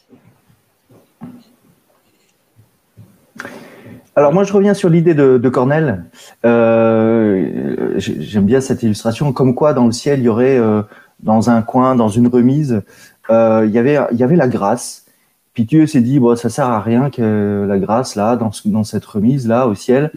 Alors 4.20 4.34
moi 4.34 4.44
je 4.44 4.52
reviens 4.52 4.74
sur 4.74 4.90
l'idée 4.90 5.14
de, 5.14 5.48
Cornell. 5.48 6.04
Euh, 6.44 7.94
j'aime 7.96 8.44
bien 8.44 8.60
cette 8.60 8.82
illustration, 8.82 9.32
comme 9.32 9.54
quoi 9.54 9.72
dans 9.72 9.86
le 9.86 9.92
ciel 9.92 10.20
il 10.20 10.24
y 10.24 10.28
aurait 10.28 10.58
euh, 10.58 10.82
dans 11.22 11.48
un 11.48 11.62
coin, 11.62 11.94
dans 11.96 12.10
une 12.10 12.26
remise, 12.26 12.82
euh, 13.30 13.64
il 13.66 13.72
y 13.72 13.78
avait 13.78 13.98
il 14.12 14.18
y 14.18 14.22
avait 14.22 14.36
la 14.36 14.46
grâce. 14.46 15.06
Puis 15.54 15.64
Dieu 15.64 15.86
s'est 15.86 16.02
dit 16.02 16.20
bon 16.20 16.36
ça 16.36 16.50
sert 16.50 16.66
à 16.66 16.80
rien 16.82 17.08
que 17.08 17.64
la 17.66 17.78
grâce 17.78 18.14
là 18.14 18.36
dans 18.36 18.50
dans 18.66 18.84
cette 18.84 19.06
remise 19.06 19.48
là 19.48 19.66
au 19.66 19.74
ciel. 19.74 20.12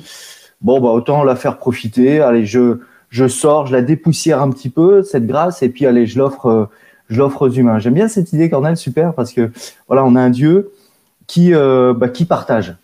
Bon 0.60 0.82
bah 0.82 0.90
autant 0.90 1.24
la 1.24 1.38
faire 1.38 1.58
profiter. 1.58 2.20
Allez 2.20 2.46
je 2.46 2.80
je 3.08 3.30
sors, 3.30 3.68
je 3.68 3.72
la 3.72 3.82
dépoussière 3.82 4.42
un 4.42 4.50
petit 4.50 4.70
peu 4.70 5.02
cette 5.04 5.26
grâce 5.26 5.64
et 5.64 5.70
puis 5.70 5.86
allez 5.86 6.08
je 6.08 6.20
l'offre 6.20 6.68
je 7.08 7.20
l'offre 7.20 7.44
aux 7.44 7.50
humains. 7.50 7.80
J'aime 7.80 7.94
bien 7.94 8.10
cette 8.10 8.34
idée 8.34 8.50
Cornell 8.50 8.76
super 8.76 9.14
parce 9.14 9.32
que 9.32 9.50
voilà 9.88 10.04
on 10.04 10.16
a 10.18 10.22
un 10.22 10.30
Dieu 10.30 10.74
qui 11.28 11.54
euh, 11.54 11.94
bah, 11.94 12.10
qui 12.10 12.26
partage, 12.26 12.76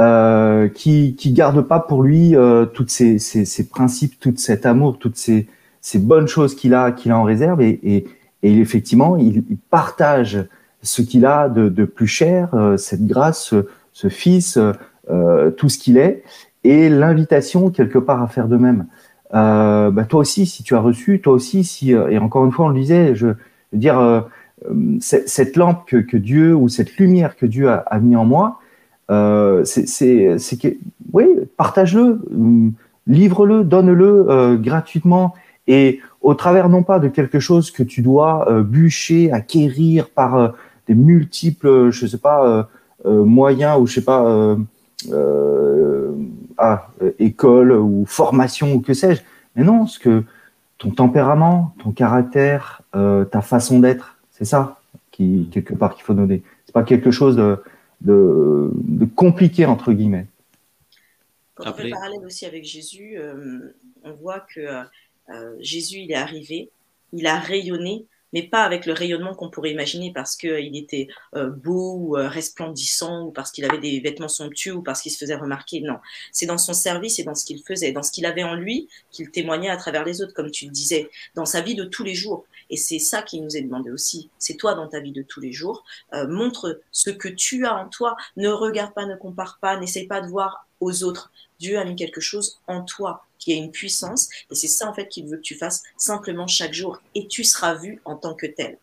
euh, 0.00 0.68
qui 0.68 1.14
qui 1.16 1.32
garde 1.32 1.60
pas 1.60 1.80
pour 1.80 2.02
lui 2.02 2.34
euh, 2.34 2.64
toutes 2.64 2.90
ces, 2.90 3.18
ces, 3.18 3.44
ces, 3.44 3.68
principes, 3.68 4.18
tout 4.18 4.32
cet 4.36 4.64
amour, 4.64 4.98
toutes 4.98 5.16
ces, 5.16 5.46
ces 5.80 5.98
bonnes 5.98 6.28
choses 6.28 6.54
qu'il 6.54 6.74
a 6.74 6.92
qu'il 6.92 7.12
a 7.12 7.18
en 7.18 7.24
réserve 7.24 7.60
et, 7.60 7.78
et, 7.82 8.06
et 8.42 8.58
effectivement 8.58 9.16
il, 9.16 9.44
partage 9.70 10.46
ce 10.82 11.02
qu'il 11.02 11.26
a 11.26 11.48
de, 11.48 11.68
de, 11.68 11.84
plus 11.84 12.06
cher, 12.06 12.54
euh, 12.54 12.76
cette 12.76 13.06
grâce, 13.06 13.44
ce, 13.44 13.66
ce 13.92 14.08
fils, 14.08 14.58
euh, 15.10 15.50
tout 15.50 15.68
ce 15.68 15.78
qu'il 15.78 15.98
est 15.98 16.22
et 16.64 16.88
l'invitation 16.88 17.70
quelque 17.70 17.98
part 17.98 18.22
à 18.22 18.28
faire 18.28 18.48
de 18.48 18.56
même. 18.56 18.86
Euh, 19.34 19.90
bah, 19.90 20.04
toi 20.04 20.20
aussi, 20.20 20.46
si 20.46 20.62
tu 20.62 20.74
as 20.76 20.80
reçu, 20.80 21.20
toi 21.20 21.32
aussi, 21.32 21.64
si 21.64 21.90
et 21.90 22.18
encore 22.18 22.44
une 22.44 22.52
fois, 22.52 22.66
on 22.66 22.68
le 22.68 22.78
disait, 22.78 23.14
je 23.16 23.26
veux 23.26 23.36
dire, 23.72 23.98
euh, 23.98 24.20
cette 25.00 25.56
lampe 25.56 25.86
que, 25.86 25.96
que, 25.96 26.16
Dieu 26.16 26.54
ou 26.54 26.68
cette 26.68 26.96
lumière 26.98 27.36
que 27.36 27.46
Dieu 27.46 27.68
a, 27.68 27.78
a 27.78 27.98
mis 27.98 28.14
en 28.14 28.24
moi, 28.24 28.60
euh, 29.12 29.64
c'est 29.64 30.60
que, 30.60 30.68
oui, 31.12 31.26
partage-le, 31.56 32.20
euh, 32.32 32.70
livre-le, 33.06 33.64
donne-le 33.64 34.26
euh, 34.28 34.56
gratuitement 34.56 35.34
et 35.66 36.00
au 36.22 36.34
travers 36.34 36.68
non 36.68 36.82
pas 36.82 36.98
de 36.98 37.08
quelque 37.08 37.38
chose 37.38 37.70
que 37.70 37.82
tu 37.82 38.00
dois 38.00 38.50
euh, 38.50 38.62
bûcher, 38.62 39.30
acquérir 39.30 40.08
par 40.08 40.54
des 40.88 40.94
multiples, 40.94 41.90
je 41.90 42.06
sais 42.06 42.18
pas, 42.18 42.68
moyens 43.04 43.80
ou 43.80 43.86
je 43.86 43.94
sais 43.94 44.04
pas, 44.04 44.56
ah, 46.58 46.88
école 47.20 47.72
ou 47.72 48.04
formation 48.06 48.74
ou 48.74 48.80
que 48.80 48.94
sais-je. 48.94 49.22
Mais 49.54 49.62
non, 49.62 49.86
ce 49.86 50.00
que 50.00 50.24
ton 50.78 50.90
tempérament, 50.90 51.74
ton 51.82 51.92
caractère, 51.92 52.82
ta 52.92 53.40
façon 53.42 53.78
d'être, 53.78 54.16
c'est 54.32 54.44
ça 54.44 54.80
qui 55.12 55.48
quelque 55.52 55.74
part 55.74 55.94
qu'il 55.94 56.02
faut 56.02 56.14
donner. 56.14 56.42
C'est 56.66 56.72
pas 56.72 56.82
quelque 56.82 57.12
chose 57.12 57.36
de, 57.36 57.58
de, 58.04 58.70
compliqué 59.16 59.66
entre 59.66 59.92
guillemets. 59.92 60.26
Quand 61.54 61.70
on 61.70 61.74
fait 61.74 61.84
le 61.84 61.90
parallèle 61.90 62.24
aussi 62.24 62.46
avec 62.46 62.64
Jésus, 62.64 63.18
on 64.04 64.12
voit 64.12 64.40
que 64.40 64.84
Jésus, 65.60 65.98
il 65.98 66.12
est 66.12 66.16
arrivé, 66.16 66.70
il 67.12 67.26
a 67.26 67.38
rayonné, 67.38 68.06
mais 68.32 68.42
pas 68.42 68.64
avec 68.64 68.86
le 68.86 68.92
rayonnement 68.92 69.34
qu'on 69.34 69.50
pourrait 69.50 69.70
imaginer 69.70 70.12
parce 70.12 70.36
qu'il 70.36 70.76
était 70.76 71.08
euh, 71.36 71.50
beau 71.50 71.96
ou 71.96 72.16
euh, 72.16 72.28
resplendissant 72.28 73.26
ou 73.26 73.30
parce 73.30 73.50
qu'il 73.50 73.64
avait 73.64 73.78
des 73.78 74.00
vêtements 74.00 74.28
somptueux 74.28 74.74
ou 74.74 74.82
parce 74.82 75.02
qu'il 75.02 75.12
se 75.12 75.18
faisait 75.18 75.34
remarquer. 75.34 75.80
Non, 75.80 75.98
c'est 76.32 76.46
dans 76.46 76.58
son 76.58 76.72
service 76.72 77.18
et 77.18 77.24
dans 77.24 77.34
ce 77.34 77.44
qu'il 77.44 77.62
faisait, 77.62 77.92
dans 77.92 78.02
ce 78.02 78.10
qu'il 78.10 78.26
avait 78.26 78.42
en 78.42 78.54
lui 78.54 78.88
qu'il 79.10 79.30
témoignait 79.30 79.68
à 79.68 79.76
travers 79.76 80.04
les 80.04 80.22
autres, 80.22 80.32
comme 80.34 80.50
tu 80.50 80.66
le 80.66 80.70
disais, 80.70 81.10
dans 81.34 81.44
sa 81.44 81.60
vie 81.60 81.74
de 81.74 81.84
tous 81.84 82.04
les 82.04 82.14
jours. 82.14 82.46
Et 82.70 82.76
c'est 82.76 82.98
ça 82.98 83.22
qui 83.22 83.40
nous 83.40 83.56
est 83.56 83.62
demandé 83.62 83.90
aussi. 83.90 84.30
C'est 84.38 84.56
toi 84.56 84.74
dans 84.74 84.88
ta 84.88 85.00
vie 85.00 85.12
de 85.12 85.22
tous 85.22 85.40
les 85.40 85.52
jours. 85.52 85.84
Euh, 86.14 86.26
montre 86.28 86.80
ce 86.90 87.10
que 87.10 87.28
tu 87.28 87.66
as 87.66 87.74
en 87.74 87.88
toi. 87.88 88.16
Ne 88.36 88.48
regarde 88.48 88.94
pas, 88.94 89.06
ne 89.06 89.16
compare 89.16 89.58
pas, 89.60 89.78
n'essaye 89.78 90.06
pas 90.06 90.20
de 90.20 90.28
voir 90.28 90.66
aux 90.80 91.04
autres. 91.04 91.30
Dieu 91.58 91.78
a 91.78 91.84
mis 91.84 91.96
quelque 91.96 92.20
chose 92.20 92.58
en 92.66 92.82
toi 92.82 93.24
qui 93.38 93.52
a 93.52 93.56
une 93.56 93.70
puissance. 93.70 94.28
Et 94.50 94.54
c'est 94.54 94.68
ça, 94.68 94.88
en 94.88 94.94
fait, 94.94 95.08
qu'il 95.08 95.26
veut 95.26 95.36
que 95.36 95.42
tu 95.42 95.56
fasses 95.56 95.82
simplement 95.96 96.46
chaque 96.46 96.72
jour. 96.72 97.00
Et 97.14 97.26
tu 97.28 97.44
seras 97.44 97.74
vu 97.74 98.00
en 98.04 98.16
tant 98.16 98.34
que 98.34 98.46
tel. 98.46 98.78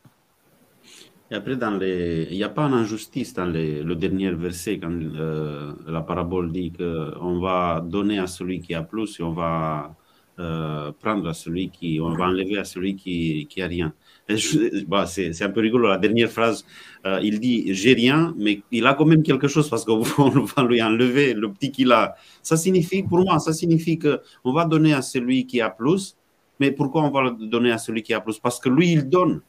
Et 1.31 1.35
après, 1.35 1.55
dans 1.55 1.71
les... 1.71 2.27
il 2.31 2.37
n'y 2.37 2.43
a 2.43 2.49
pas 2.49 2.63
une 2.63 2.73
injustice 2.73 3.33
dans 3.33 3.45
le 3.45 3.93
dernier 3.95 4.31
verset, 4.31 4.79
quand 4.79 4.91
euh, 4.91 5.73
la 5.87 6.01
parabole 6.01 6.51
dit 6.51 6.71
qu'on 6.71 7.39
va 7.39 7.81
donner 7.85 8.17
à 8.17 8.27
celui 8.27 8.61
qui 8.61 8.73
a 8.73 8.81
plus 8.81 9.19
et 9.19 9.23
on 9.23 9.33
va 9.33 9.95
euh, 10.39 10.91
prendre 10.99 11.27
à 11.27 11.33
celui 11.33 11.69
qui, 11.69 11.99
on 12.01 12.13
va 12.13 12.27
enlever 12.27 12.57
à 12.57 12.63
celui 12.63 12.95
qui, 12.95 13.45
qui 13.49 13.61
a 13.61 13.67
rien. 13.67 13.93
Bah, 14.87 15.05
c'est 15.05 15.41
un 15.41 15.49
peu 15.49 15.59
rigolo. 15.59 15.87
La 15.87 15.97
dernière 15.97 16.29
phrase, 16.29 16.63
euh, 17.05 17.19
il 17.21 17.39
dit 17.39 17.73
j'ai 17.73 17.93
rien, 17.93 18.33
mais 18.37 18.61
il 18.71 18.85
a 18.87 18.93
quand 18.93 19.05
même 19.05 19.23
quelque 19.23 19.47
chose 19.47 19.69
parce 19.69 19.83
qu'on 19.83 19.99
va 20.55 20.63
lui 20.63 20.81
enlever 20.81 21.33
le 21.33 21.51
petit 21.51 21.71
qu'il 21.71 21.91
a. 21.91 22.15
Ça 22.41 22.55
signifie, 22.55 23.03
pour 23.03 23.19
moi, 23.19 23.39
ça 23.39 23.51
signifie 23.53 23.97
que 23.97 24.21
on 24.43 24.53
va 24.53 24.65
donner 24.65 24.93
à 24.93 25.01
celui 25.01 25.45
qui 25.45 25.59
a 25.61 25.69
plus. 25.69 26.15
Mais 26.59 26.71
pourquoi 26.71 27.03
on 27.03 27.09
va 27.09 27.31
donner 27.31 27.71
à 27.71 27.77
celui 27.77 28.03
qui 28.03 28.13
a 28.13 28.21
plus? 28.21 28.39
Parce 28.39 28.59
que 28.59 28.69
lui, 28.69 28.91
il 28.91 29.09
donne. 29.09 29.41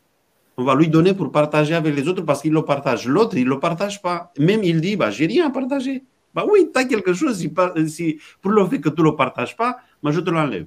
On 0.57 0.65
va 0.65 0.75
lui 0.75 0.89
donner 0.89 1.15
pour 1.15 1.31
partager 1.31 1.75
avec 1.75 1.95
les 1.95 2.09
autres 2.09 2.23
parce 2.23 2.43
qu'il 2.43 2.53
le 2.53 2.63
partage. 2.63 3.07
L'autre, 3.07 3.37
il 3.37 3.45
ne 3.45 3.51
le 3.51 3.61
partage 3.61 4.03
pas. 4.03 4.33
Même 4.39 4.65
il 4.65 4.81
dit 4.81 4.97
bah, 4.97 5.11
j'ai 5.11 5.27
rien 5.27 5.47
à 5.47 5.51
partager. 5.51 6.03
Bah 6.35 6.45
oui, 6.51 6.69
tu 6.73 6.81
as 6.81 6.85
quelque 6.85 7.13
chose. 7.13 7.39
Si, 7.39 7.53
si, 7.89 8.19
pour 8.41 8.53
le 8.53 8.67
fait 8.67 8.81
que 8.81 8.89
tu 8.89 9.01
ne 9.01 9.07
le 9.07 9.17
partages 9.17 9.57
pas, 9.57 9.79
moi, 10.03 10.13
je 10.13 10.21
te 10.21 10.31
l'enlève. 10.31 10.67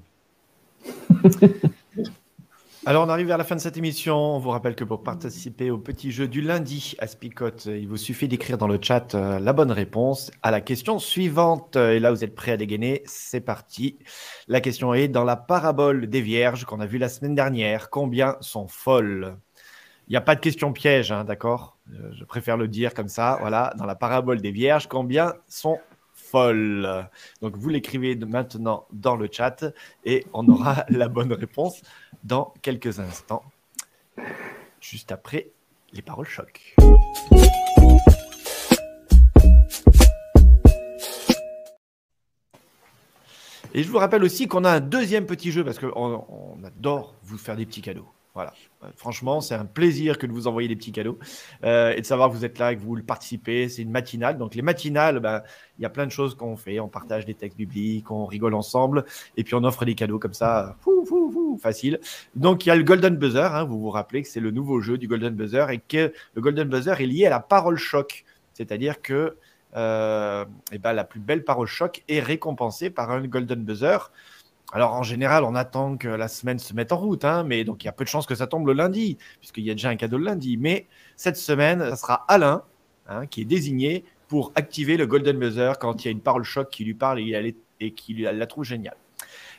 Alors, 2.85 3.05
on 3.05 3.09
arrive 3.09 3.27
vers 3.27 3.37
la 3.37 3.45
fin 3.45 3.55
de 3.55 3.61
cette 3.61 3.77
émission. 3.77 4.17
On 4.17 4.39
vous 4.39 4.49
rappelle 4.49 4.75
que 4.75 4.83
pour 4.83 5.03
participer 5.03 5.71
au 5.71 5.77
petit 5.77 6.11
jeu 6.11 6.27
du 6.27 6.41
lundi 6.41 6.95
à 6.99 7.07
Spicote, 7.07 7.63
il 7.65 7.87
vous 7.87 7.95
suffit 7.95 8.27
d'écrire 8.27 8.57
dans 8.57 8.67
le 8.67 8.77
chat 8.81 9.15
euh, 9.15 9.39
la 9.39 9.53
bonne 9.53 9.71
réponse 9.71 10.31
à 10.41 10.51
la 10.51 10.59
question 10.59 10.99
suivante. 10.99 11.77
Et 11.77 12.01
là, 12.01 12.11
vous 12.11 12.25
êtes 12.25 12.35
prêts 12.35 12.51
à 12.51 12.57
dégainer. 12.57 13.01
C'est 13.05 13.39
parti. 13.39 13.99
La 14.49 14.59
question 14.59 14.93
est 14.93 15.07
dans 15.07 15.23
la 15.23 15.37
parabole 15.37 16.07
des 16.07 16.19
vierges 16.19 16.65
qu'on 16.65 16.81
a 16.81 16.85
vue 16.85 16.97
la 16.97 17.07
semaine 17.07 17.35
dernière. 17.35 17.89
Combien 17.89 18.35
sont 18.41 18.67
folles? 18.67 19.37
Il 20.09 20.11
n'y 20.11 20.17
a 20.17 20.21
pas 20.21 20.35
de 20.35 20.41
question 20.41 20.73
piège, 20.73 21.13
hein, 21.13 21.23
d'accord? 21.23 21.77
Euh, 21.93 22.11
Je 22.11 22.25
préfère 22.25 22.57
le 22.57 22.67
dire 22.67 22.93
comme 22.93 23.07
ça. 23.07 23.37
Voilà, 23.39 23.73
dans 23.77 23.85
la 23.85 23.95
parabole 23.95 24.41
des 24.41 24.51
vierges, 24.51 24.87
combien 24.87 25.35
sont 25.47 25.79
Donc 26.33 27.55
vous 27.57 27.69
l'écrivez 27.69 28.15
maintenant 28.15 28.87
dans 28.91 29.15
le 29.15 29.29
chat 29.31 29.65
et 30.03 30.25
on 30.33 30.47
aura 30.47 30.85
la 30.89 31.07
bonne 31.07 31.31
réponse 31.33 31.81
dans 32.23 32.53
quelques 32.61 32.99
instants, 32.99 33.43
juste 34.81 35.11
après 35.11 35.49
les 35.93 36.01
paroles 36.01 36.27
choc. 36.27 36.75
Et 43.75 43.81
je 43.81 43.89
vous 43.89 43.97
rappelle 43.97 44.23
aussi 44.23 44.47
qu'on 44.47 44.65
a 44.65 44.71
un 44.71 44.79
deuxième 44.79 45.25
petit 45.25 45.51
jeu 45.51 45.63
parce 45.63 45.79
qu'on 45.79 46.25
on 46.29 46.63
adore 46.63 47.15
vous 47.23 47.39
faire 47.39 47.55
des 47.55 47.65
petits 47.65 47.81
cadeaux. 47.81 48.07
Voilà. 48.33 48.53
Euh, 48.83 48.87
franchement, 48.95 49.41
c'est 49.41 49.53
un 49.53 49.65
plaisir 49.65 50.17
que 50.17 50.25
de 50.25 50.31
vous 50.31 50.47
envoyer 50.47 50.67
des 50.67 50.75
petits 50.75 50.91
cadeaux 50.91 51.19
euh, 51.63 51.93
et 51.93 52.01
de 52.01 52.05
savoir 52.05 52.29
que 52.29 52.35
vous 52.35 52.45
êtes 52.45 52.57
là 52.57 52.71
et 52.71 52.75
que 52.75 52.81
vous 52.81 52.95
le 52.95 53.03
participez. 53.03 53.69
C'est 53.69 53.83
une 53.83 53.91
matinale. 53.91 54.39
Donc, 54.39 54.55
les 54.55 54.63
matinales, 54.63 55.19
ben, 55.19 55.43
il 55.77 55.83
y 55.83 55.85
a 55.85 55.89
plein 55.89 56.07
de 56.07 56.11
choses 56.11 56.33
qu'on 56.35 56.57
fait. 56.57 56.79
On 56.79 56.87
partage 56.87 57.25
des 57.25 57.35
textes 57.35 57.57
bibliques, 57.57 58.09
on 58.09 58.25
rigole 58.25 58.55
ensemble 58.55 59.05
et 59.37 59.43
puis 59.43 59.53
on 59.53 59.63
offre 59.63 59.85
des 59.85 59.93
cadeaux 59.93 60.17
comme 60.17 60.33
ça, 60.33 60.75
fou, 60.81 61.05
fou, 61.05 61.31
fou, 61.31 61.59
facile. 61.61 61.99
Donc, 62.35 62.65
il 62.65 62.69
y 62.69 62.71
a 62.71 62.75
le 62.75 62.83
Golden 62.83 63.15
Buzzer. 63.17 63.53
Hein, 63.53 63.65
vous 63.65 63.79
vous 63.79 63.91
rappelez 63.91 64.23
que 64.23 64.27
c'est 64.27 64.39
le 64.39 64.51
nouveau 64.51 64.81
jeu 64.81 64.97
du 64.97 65.07
Golden 65.07 65.35
Buzzer 65.35 65.69
et 65.69 65.79
que 65.79 66.11
le 66.33 66.41
Golden 66.41 66.67
Buzzer 66.67 66.99
est 66.99 67.05
lié 67.05 67.27
à 67.27 67.29
la 67.29 67.39
parole 67.39 67.77
choc. 67.77 68.25
C'est-à-dire 68.53 69.01
que 69.01 69.37
euh, 69.75 70.45
eh 70.71 70.77
ben, 70.77 70.93
la 70.93 71.03
plus 71.03 71.19
belle 71.19 71.43
parole 71.43 71.67
choc 71.67 72.03
est 72.07 72.19
récompensée 72.19 72.89
par 72.89 73.11
un 73.11 73.21
Golden 73.27 73.63
Buzzer. 73.63 74.11
Alors 74.73 74.93
en 74.93 75.03
général, 75.03 75.43
on 75.43 75.53
attend 75.53 75.97
que 75.97 76.07
la 76.07 76.27
semaine 76.27 76.57
se 76.57 76.73
mette 76.73 76.91
en 76.91 76.97
route, 76.97 77.23
hein, 77.25 77.43
mais 77.43 77.63
donc 77.63 77.83
il 77.83 77.85
y 77.85 77.89
a 77.89 77.91
peu 77.91 78.03
de 78.03 78.09
chances 78.09 78.25
que 78.25 78.33
ça 78.33 78.47
tombe 78.47 78.65
le 78.65 78.73
lundi, 78.73 79.19
puisqu'il 79.39 79.63
y 79.63 79.69
a 79.69 79.75
déjà 79.75 79.89
un 79.89 79.95
cadeau 79.95 80.17
le 80.17 80.25
lundi. 80.25 80.57
Mais 80.57 80.87
cette 81.15 81.37
semaine, 81.37 81.79
ça 81.91 81.95
sera 81.95 82.25
Alain 82.27 82.63
hein, 83.07 83.27
qui 83.27 83.41
est 83.41 83.45
désigné 83.45 84.03
pour 84.27 84.51
activer 84.55 84.97
le 84.97 85.05
Golden 85.05 85.37
Buzzer 85.37 85.73
quand 85.79 86.03
il 86.03 86.07
y 86.07 86.09
a 86.09 86.11
une 86.11 86.21
parole 86.21 86.43
choc 86.43 86.71
qui 86.71 86.83
lui 86.83 86.95
parle 86.95 87.19
et, 87.19 87.55
qui 87.91 88.13
la 88.15 88.47
trouve 88.47 88.63
géniale. 88.63 88.97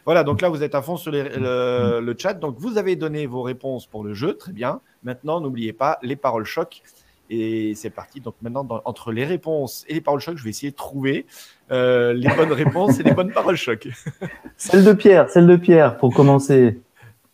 Voilà, 0.04 0.24
donc 0.24 0.42
là, 0.42 0.48
vous 0.48 0.64
êtes 0.64 0.74
à 0.74 0.82
fond 0.82 0.96
sur 0.96 1.12
le, 1.12 2.00
le, 2.00 2.14
chat. 2.18 2.34
Donc, 2.34 2.56
vous 2.58 2.76
avez 2.76 2.96
donné 2.96 3.26
vos 3.26 3.42
réponses 3.42 3.86
pour 3.86 4.02
le 4.02 4.14
jeu, 4.14 4.34
très 4.34 4.52
bien. 4.52 4.80
Maintenant, 5.04 5.40
n'oubliez 5.40 5.72
pas 5.72 5.98
les 6.02 6.16
paroles 6.16 6.44
choc. 6.44 6.82
Et 7.30 7.74
c'est 7.74 7.90
parti. 7.90 8.20
Donc 8.20 8.34
maintenant, 8.42 8.66
entre 8.84 9.12
les 9.12 9.24
réponses 9.24 9.84
et 9.88 9.94
les 9.94 10.00
paroles 10.00 10.20
choc, 10.20 10.36
je 10.36 10.44
vais 10.44 10.50
essayer 10.50 10.70
de 10.70 10.76
trouver 10.76 11.26
euh, 11.70 12.12
les 12.12 12.28
bonnes 12.34 12.52
réponses 12.64 13.00
et 13.00 13.02
les 13.02 13.12
bonnes 13.12 13.32
paroles 13.32 13.56
choc. 13.56 13.88
celle 14.56 14.84
de 14.84 14.92
Pierre, 14.92 15.30
celle 15.30 15.46
de 15.46 15.56
Pierre, 15.56 15.96
pour 15.96 16.12
commencer. 16.12 16.80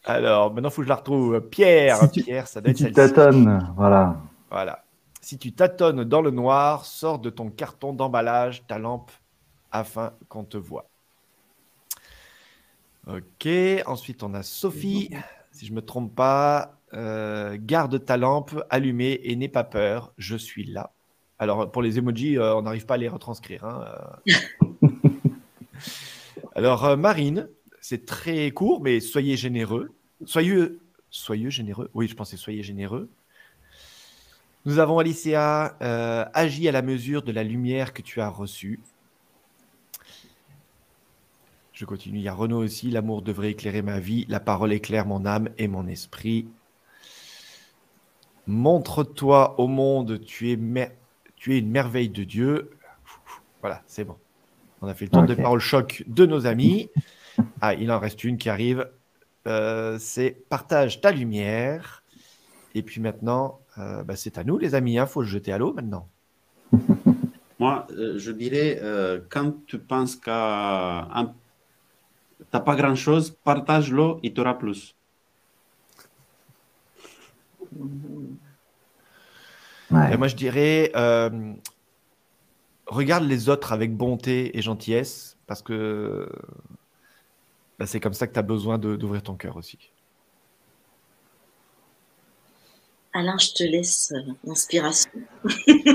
Alors, 0.04 0.52
maintenant, 0.52 0.70
il 0.70 0.72
faut 0.72 0.82
que 0.82 0.86
je 0.86 0.88
la 0.88 0.96
retrouve. 0.96 1.40
Pierre, 1.40 1.98
Pierre, 2.10 2.46
ça 2.46 2.60
doit 2.60 2.72
si 2.72 2.86
tu 2.86 2.92
tâtonnes, 2.92 3.72
voilà. 3.76 4.16
Voilà. 4.50 4.84
Si 5.20 5.38
tu 5.38 5.52
tâtonnes 5.52 6.04
dans 6.04 6.22
le 6.22 6.30
noir, 6.30 6.86
sors 6.86 7.18
de 7.18 7.28
ton 7.28 7.50
carton 7.50 7.92
d'emballage 7.92 8.66
ta 8.66 8.78
lampe 8.78 9.10
afin 9.70 10.12
qu'on 10.28 10.44
te 10.44 10.56
voit. 10.56 10.88
Ok. 13.06 13.48
Ensuite, 13.86 14.22
on 14.22 14.34
a 14.34 14.42
Sophie. 14.42 15.10
Si 15.52 15.66
je 15.66 15.72
ne 15.72 15.76
me 15.76 15.82
trompe 15.82 16.14
pas, 16.14 16.79
euh, 16.92 17.56
garde 17.60 18.04
ta 18.04 18.16
lampe 18.16 18.62
allumée 18.68 19.20
et 19.22 19.36
n'aie 19.36 19.48
pas 19.48 19.64
peur, 19.64 20.12
je 20.18 20.36
suis 20.36 20.64
là. 20.64 20.92
Alors, 21.38 21.70
pour 21.70 21.82
les 21.82 21.98
emojis, 21.98 22.36
euh, 22.36 22.56
on 22.56 22.62
n'arrive 22.62 22.84
pas 22.84 22.94
à 22.94 22.98
les 22.98 23.08
retranscrire. 23.08 23.64
Hein, 23.64 23.84
euh. 24.82 24.88
Alors, 26.54 26.96
Marine, 26.96 27.48
c'est 27.80 28.04
très 28.04 28.50
court, 28.50 28.82
mais 28.82 29.00
soyez 29.00 29.36
généreux. 29.36 29.90
Soyez, 30.26 30.78
soyez 31.10 31.50
généreux? 31.50 31.90
Oui, 31.94 32.08
je 32.08 32.14
pensais 32.14 32.36
soyez 32.36 32.62
généreux. 32.62 33.08
Nous 34.66 34.78
avons 34.78 34.98
Alicia, 34.98 35.76
agis 36.34 36.68
à 36.68 36.72
la 36.72 36.82
mesure 36.82 37.22
de 37.22 37.32
la 37.32 37.44
lumière 37.44 37.94
que 37.94 38.02
tu 38.02 38.20
as 38.20 38.28
reçue. 38.28 38.80
Je 41.80 41.86
continue. 41.86 42.18
Il 42.18 42.24
y 42.24 42.28
a 42.28 42.34
Renaud 42.34 42.62
aussi. 42.62 42.90
L'amour 42.90 43.22
devrait 43.22 43.52
éclairer 43.52 43.80
ma 43.80 44.00
vie. 44.00 44.26
La 44.28 44.38
parole 44.38 44.70
éclaire 44.74 45.06
mon 45.06 45.24
âme 45.24 45.48
et 45.56 45.66
mon 45.66 45.86
esprit. 45.86 46.46
Montre-toi 48.50 49.60
au 49.60 49.68
monde, 49.68 50.20
tu 50.24 50.50
es, 50.50 50.58
tu 51.36 51.54
es 51.54 51.58
une 51.60 51.70
merveille 51.70 52.08
de 52.08 52.24
Dieu. 52.24 52.70
Voilà, 53.60 53.80
c'est 53.86 54.02
bon. 54.02 54.16
On 54.82 54.88
a 54.88 54.94
fait 54.94 55.04
le 55.04 55.12
tour 55.12 55.22
des 55.22 55.36
paroles 55.36 55.60
choc 55.60 56.02
de 56.08 56.26
nos 56.26 56.46
amis. 56.46 56.90
Ah, 57.60 57.74
il 57.74 57.92
en 57.92 58.00
reste 58.00 58.24
une 58.24 58.38
qui 58.38 58.48
arrive. 58.48 58.90
Euh, 59.46 59.98
c'est 60.00 60.36
partage 60.48 61.00
ta 61.00 61.12
lumière. 61.12 62.02
Et 62.74 62.82
puis 62.82 63.00
maintenant, 63.00 63.60
euh, 63.78 64.02
bah, 64.02 64.16
c'est 64.16 64.36
à 64.36 64.42
nous, 64.42 64.58
les 64.58 64.74
amis. 64.74 64.94
Il 64.94 64.98
hein. 64.98 65.06
faut 65.06 65.22
se 65.22 65.28
jeter 65.28 65.52
à 65.52 65.58
l'eau 65.58 65.72
maintenant. 65.72 66.08
Moi, 67.60 67.86
euh, 67.92 68.18
je 68.18 68.32
dirais, 68.32 68.80
quand 69.28 69.64
tu 69.66 69.78
penses 69.78 70.16
que 70.16 70.24
tu 70.24 70.30
n'as 72.52 72.60
pas 72.60 72.74
grand-chose, 72.74 73.30
partage-le, 73.44 74.14
il 74.24 74.34
t'aura 74.34 74.58
plus. 74.58 74.96
Moi, 79.90 80.28
je 80.28 80.36
dirais, 80.36 80.92
euh, 80.94 81.52
regarde 82.86 83.24
les 83.24 83.48
autres 83.48 83.72
avec 83.72 83.96
bonté 83.96 84.56
et 84.56 84.62
gentillesse, 84.62 85.36
parce 85.46 85.62
que 85.62 86.28
bah, 87.78 87.86
c'est 87.86 88.00
comme 88.00 88.12
ça 88.12 88.26
que 88.26 88.32
tu 88.32 88.38
as 88.38 88.42
besoin 88.42 88.78
d'ouvrir 88.78 89.22
ton 89.22 89.34
cœur 89.34 89.56
aussi. 89.56 89.78
Alain, 93.12 93.36
je 93.38 93.52
te 93.54 93.64
laisse 93.64 94.12
euh, 94.14 94.32
l'inspiration. 94.44 95.10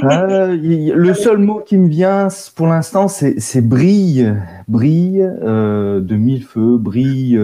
Ah, 0.01 0.47
le 0.47 1.13
seul 1.13 1.37
mot 1.37 1.61
qui 1.61 1.77
me 1.77 1.87
vient 1.87 2.27
pour 2.55 2.67
l'instant, 2.67 3.07
c'est 3.07 3.61
brille, 3.61 4.35
brille 4.67 5.21
euh, 5.21 6.01
de 6.01 6.15
mille 6.15 6.43
feux, 6.43 6.77
brille 6.77 7.39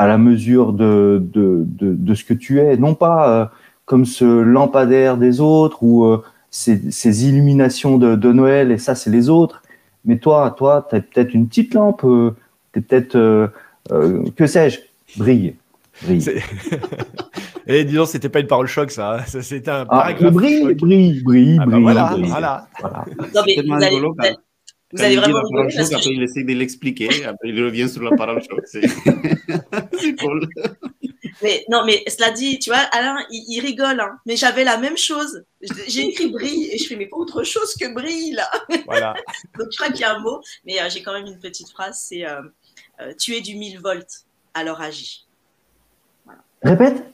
à 0.00 0.06
la 0.06 0.18
mesure 0.18 0.72
de, 0.72 1.22
de, 1.22 2.14
ce 2.14 2.24
que 2.24 2.34
tu 2.34 2.58
es, 2.60 2.76
non 2.76 2.94
pas 2.94 3.50
comme 3.90 4.04
ce 4.04 4.24
lampadaire 4.24 5.16
des 5.16 5.40
autres 5.40 5.82
ou 5.82 6.04
euh, 6.04 6.22
ces, 6.48 7.28
illuminations 7.28 7.98
de, 7.98 8.32
Noël 8.32 8.70
et 8.70 8.78
ça 8.78 8.94
c'est 8.94 9.10
les 9.10 9.28
autres, 9.28 9.62
Mais 10.04 10.18
toi, 10.18 10.54
toi, 10.56 10.86
tu 10.88 10.94
as 10.94 11.00
peut-être 11.00 11.34
une 11.34 11.48
petite 11.48 11.74
lampe, 11.74 12.04
euh, 12.04 12.36
tu 12.72 12.78
es 12.78 12.82
peut-être, 12.82 13.16
euh, 13.16 13.48
euh, 13.90 14.22
que 14.36 14.46
sais-je, 14.46 14.78
brille. 15.16 15.56
brille. 16.04 16.24
Et 17.66 17.82
disons, 17.90 18.06
c'était 18.06 18.28
pas 18.28 18.38
une 18.38 18.46
parole 18.46 18.68
choc, 18.68 18.92
ça. 18.92 19.16
Hein. 19.16 19.22
ça 19.26 19.42
c'était 19.42 19.72
un 19.72 19.82
ah, 19.82 19.86
paragraphe. 19.86 20.34
Brille, 20.34 20.74
brille, 20.74 21.22
brille, 21.24 21.58
Ah 21.60 21.64
bah 21.66 21.72
brille. 21.72 21.82
voilà, 21.82 22.04
brille. 22.12 22.24
voilà. 22.28 22.68
Voilà. 22.80 23.04
Non, 23.34 23.42
mais 23.44 23.54
tellement 23.56 23.76
vous 23.76 23.82
allez, 23.82 23.94
rigolo, 23.96 24.14
vous 24.16 24.24
allez- 24.24 24.34
quand- 24.36 24.49
vous 24.92 25.02
allez 25.02 25.16
vraiment 25.16 25.36
la 25.36 25.42
parole 25.42 25.68
que 25.68 25.94
après 25.94 26.10
il 26.10 26.22
essaie 26.22 26.42
de 26.42 26.52
l'expliquer, 26.52 27.24
après 27.24 27.50
il 27.50 27.64
revient 27.64 27.88
sur 27.88 28.02
la 28.02 28.16
parole 28.16 28.42
choc. 28.42 28.60
C'est 28.64 28.80
cool. 30.18 30.48
Mais 31.42 31.64
non, 31.68 31.84
mais 31.84 32.02
cela 32.06 32.30
dit, 32.30 32.58
tu 32.58 32.70
vois, 32.70 32.80
Alain, 32.92 33.16
il, 33.30 33.44
il 33.48 33.60
rigole, 33.60 34.00
hein. 34.00 34.18
Mais 34.26 34.36
j'avais 34.36 34.64
la 34.64 34.78
même 34.78 34.96
chose. 34.96 35.44
J'ai 35.86 36.08
écrit 36.08 36.28
brille 36.28 36.70
et 36.72 36.78
je 36.78 36.86
fais, 36.86 36.96
mais 36.96 37.06
pas 37.06 37.16
autre 37.16 37.44
chose 37.44 37.74
que 37.74 37.92
brille, 37.92 38.32
là. 38.32 38.50
voilà. 38.86 39.14
Donc 39.58 39.68
je 39.70 39.76
crois 39.76 39.90
qu'il 39.90 40.00
y 40.00 40.04
a 40.04 40.14
un 40.14 40.18
mot, 40.18 40.40
mais 40.64 40.80
euh, 40.80 40.88
j'ai 40.90 41.02
quand 41.02 41.12
même 41.12 41.26
une 41.26 41.38
petite 41.38 41.70
phrase, 41.70 41.98
c'est 42.08 42.26
euh, 42.26 42.42
euh, 43.00 43.14
tu 43.18 43.34
es 43.34 43.40
du 43.40 43.56
1000 43.56 43.80
volts, 43.80 44.24
alors 44.54 44.80
agis. 44.80 45.26
Répète. 46.62 47.04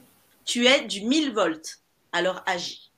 Tu 0.45 0.65
es 0.65 0.85
du 0.85 1.01
1000 1.01 1.33
volts, 1.33 1.79
alors 2.11 2.43
agis. 2.45 2.91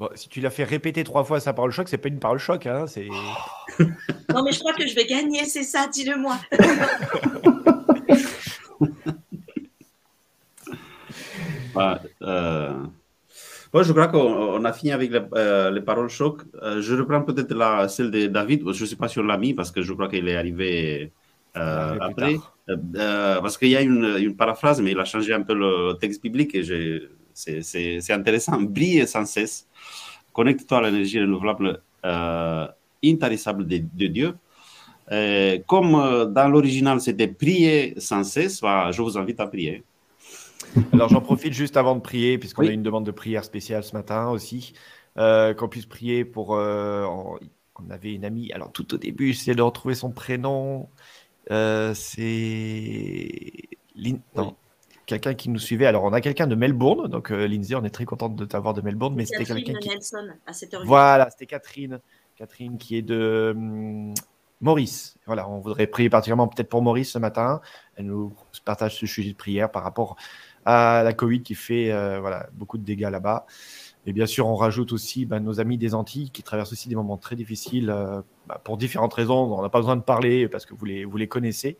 Bon, 0.00 0.08
si 0.14 0.30
tu 0.30 0.40
l'as 0.40 0.48
fait 0.48 0.64
répéter 0.64 1.04
trois 1.04 1.24
fois 1.24 1.40
sa 1.40 1.52
parole 1.52 1.72
choc, 1.72 1.86
c'est 1.86 1.98
pas 1.98 2.08
une 2.08 2.18
parole 2.18 2.38
choc. 2.38 2.66
Hein, 2.66 2.86
c'est... 2.86 3.06
Non, 4.34 4.42
mais 4.42 4.52
je 4.52 4.58
crois 4.58 4.72
que 4.72 4.86
je 4.86 4.94
vais 4.94 5.04
gagner, 5.04 5.44
c'est 5.44 5.62
ça, 5.62 5.86
dis-le-moi. 5.92 6.38
Bah, 11.72 12.02
euh, 12.22 12.82
je 13.74 13.92
crois 13.92 14.08
qu'on 14.08 14.18
on 14.18 14.64
a 14.64 14.72
fini 14.72 14.90
avec 14.90 15.12
les, 15.12 15.20
euh, 15.34 15.70
les 15.70 15.80
paroles 15.80 16.08
choc. 16.08 16.42
Euh, 16.62 16.80
je 16.82 16.94
reprends 16.96 17.22
peut-être 17.22 17.54
la, 17.54 17.86
celle 17.88 18.10
de 18.10 18.26
David. 18.26 18.62
Je 18.72 18.82
ne 18.82 18.88
sais 18.88 18.96
pas 18.96 19.06
si 19.06 19.20
on 19.20 19.22
l'a 19.22 19.38
mis 19.38 19.54
parce 19.54 19.70
que 19.70 19.80
je 19.82 19.92
crois 19.92 20.08
qu'il 20.08 20.26
est 20.28 20.34
arrivé 20.34 21.12
euh, 21.56 21.96
après. 22.00 22.36
parce 22.96 23.56
qu'il 23.56 23.68
y 23.68 23.76
a 23.76 23.82
une, 23.82 24.16
une 24.18 24.34
paraphrase, 24.36 24.80
mais 24.80 24.90
il 24.92 24.98
a 24.98 25.04
changé 25.04 25.32
un 25.32 25.42
peu 25.42 25.54
le 25.54 25.92
texte 26.00 26.22
biblique 26.22 26.54
et 26.56 26.64
j'ai- 26.64 27.08
c'est- 27.42 27.62
c'est 27.62 28.00
c'est 28.04 28.12
intéressant. 28.20 28.60
Brille 28.60 29.06
sans 29.06 29.24
cesse. 29.26 29.66
Connecte-toi 30.32 30.78
à 30.78 30.82
l'énergie 30.90 31.20
renouvelable 31.20 31.82
euh, 32.04 32.66
intarissable 33.04 33.66
de, 33.66 33.78
de 34.00 34.06
Dieu. 34.06 34.30
Euh, 35.12 35.58
comme 35.66 35.94
euh, 35.96 36.24
dans 36.26 36.48
l'original, 36.48 37.00
c'était 37.00 37.26
prier 37.28 37.94
sans 37.98 38.22
cesse, 38.24 38.60
bah, 38.60 38.90
je 38.92 39.02
vous 39.02 39.18
invite 39.18 39.40
à 39.40 39.46
prier. 39.48 39.82
Alors 40.92 41.08
j'en 41.08 41.20
profite 41.20 41.52
juste 41.52 41.76
avant 41.76 41.96
de 41.96 42.00
prier, 42.00 42.38
puisqu'on 42.38 42.62
Oui. 42.62 42.68
a 42.68 42.72
une 42.72 42.82
demande 42.84 43.04
de 43.06 43.10
prière 43.22 43.42
spéciale 43.44 43.82
ce 43.82 43.92
matin 43.96 44.28
aussi, 44.30 44.72
euh, 45.18 45.52
qu'on 45.54 45.68
puisse 45.68 45.86
prier 45.86 46.24
pour. 46.24 46.50
on, 46.50 47.38
on 47.82 47.90
avait 47.90 48.12
une 48.14 48.24
amie, 48.24 48.52
alors 48.52 48.70
tout 48.70 48.94
au 48.94 48.98
début, 48.98 49.32
j'essaie 49.32 49.54
de 49.56 49.62
retrouver 49.62 49.94
son 49.96 50.10
prénom. 50.12 50.88
C'est. 51.94 53.28
Lin- 53.96 54.20
non, 54.36 54.54
Quelqu'un 55.10 55.34
qui 55.34 55.50
nous 55.50 55.58
suivait. 55.58 55.86
Alors 55.86 56.04
on 56.04 56.12
a 56.12 56.20
quelqu'un 56.20 56.46
de 56.46 56.54
Melbourne, 56.54 57.08
donc 57.08 57.32
euh, 57.32 57.48
Lindsay, 57.48 57.74
on 57.74 57.82
est 57.82 57.90
très 57.90 58.04
contente 58.04 58.36
de 58.36 58.44
t'avoir 58.44 58.74
de 58.74 58.80
Melbourne, 58.80 59.12
mais 59.16 59.24
c'était 59.24 59.44
quelqu'un 59.44 59.72
qui. 59.80 59.88
Nelson, 59.88 60.28
à 60.46 60.52
7h08. 60.52 60.84
Voilà, 60.84 61.28
c'était 61.30 61.46
Catherine. 61.46 61.98
Catherine 62.36 62.78
qui 62.78 62.96
est 62.96 63.02
de 63.02 63.52
hum, 63.56 64.14
Maurice. 64.60 65.16
Voilà, 65.26 65.48
on 65.48 65.58
voudrait 65.58 65.88
prier 65.88 66.08
particulièrement 66.08 66.46
peut-être 66.46 66.68
pour 66.68 66.80
Maurice 66.80 67.10
ce 67.10 67.18
matin. 67.18 67.60
Elle 67.96 68.06
nous 68.06 68.32
partage 68.64 68.98
ce 68.98 69.06
sujet 69.06 69.32
de 69.32 69.36
prière 69.36 69.72
par 69.72 69.82
rapport 69.82 70.14
à 70.64 71.02
la 71.02 71.12
Covid 71.12 71.42
qui 71.42 71.56
fait 71.56 71.90
euh, 71.90 72.20
voilà, 72.20 72.48
beaucoup 72.52 72.78
de 72.78 72.84
dégâts 72.84 73.10
là-bas. 73.10 73.46
Et 74.06 74.12
bien 74.12 74.26
sûr, 74.26 74.46
on 74.46 74.54
rajoute 74.54 74.92
aussi 74.92 75.26
bah, 75.26 75.40
nos 75.40 75.60
amis 75.60 75.76
des 75.76 75.94
Antilles 75.94 76.30
qui 76.30 76.42
traversent 76.42 76.72
aussi 76.72 76.88
des 76.88 76.94
moments 76.94 77.18
très 77.18 77.36
difficiles 77.36 77.90
euh, 77.90 78.22
bah, 78.46 78.60
pour 78.64 78.78
différentes 78.78 79.12
raisons. 79.12 79.52
On 79.52 79.62
n'a 79.62 79.68
pas 79.68 79.80
besoin 79.80 79.96
de 79.96 80.02
parler 80.02 80.48
parce 80.48 80.64
que 80.64 80.74
vous 80.74 80.86
les, 80.86 81.04
vous 81.04 81.16
les 81.18 81.28
connaissez. 81.28 81.76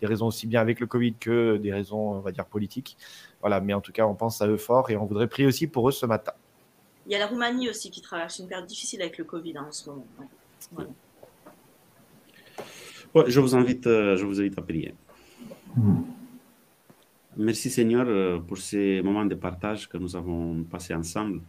Des 0.00 0.06
raisons 0.06 0.28
aussi 0.28 0.46
bien 0.46 0.60
avec 0.60 0.78
le 0.78 0.86
Covid 0.86 1.14
que 1.14 1.56
des 1.56 1.72
raisons, 1.72 2.12
on 2.12 2.20
va 2.20 2.30
dire, 2.30 2.46
politiques. 2.46 2.96
Voilà, 3.40 3.60
mais 3.60 3.74
en 3.74 3.80
tout 3.80 3.92
cas, 3.92 4.06
on 4.06 4.14
pense 4.14 4.40
à 4.40 4.46
eux 4.46 4.56
fort 4.56 4.90
et 4.90 4.96
on 4.96 5.04
voudrait 5.04 5.28
prier 5.28 5.48
aussi 5.48 5.66
pour 5.66 5.88
eux 5.88 5.92
ce 5.92 6.06
matin. 6.06 6.32
Il 7.06 7.12
y 7.12 7.16
a 7.16 7.18
la 7.18 7.26
Roumanie 7.26 7.68
aussi 7.68 7.90
qui 7.90 8.00
traverse 8.00 8.38
une 8.38 8.46
période 8.46 8.66
difficile 8.66 9.02
avec 9.02 9.18
le 9.18 9.24
Covid 9.24 9.56
hein, 9.56 9.66
en 9.68 9.72
ce 9.72 9.90
moment. 9.90 10.06
Ouais. 10.18 10.26
Voilà. 10.72 10.90
Ouais, 13.14 13.24
je 13.28 13.40
vous 13.40 13.54
invite, 13.54 13.86
euh, 13.86 14.16
je 14.16 14.24
vous 14.24 14.40
invite 14.40 14.58
à 14.58 14.62
prier. 14.62 14.94
Merci 17.36 17.68
Seigneur 17.68 18.06
euh, 18.08 18.38
pour 18.38 18.58
ces 18.58 19.02
moments 19.02 19.24
de 19.24 19.34
partage 19.34 19.88
que 19.88 19.98
nous 19.98 20.16
avons 20.16 20.62
passés 20.64 20.94
ensemble. 20.94 21.40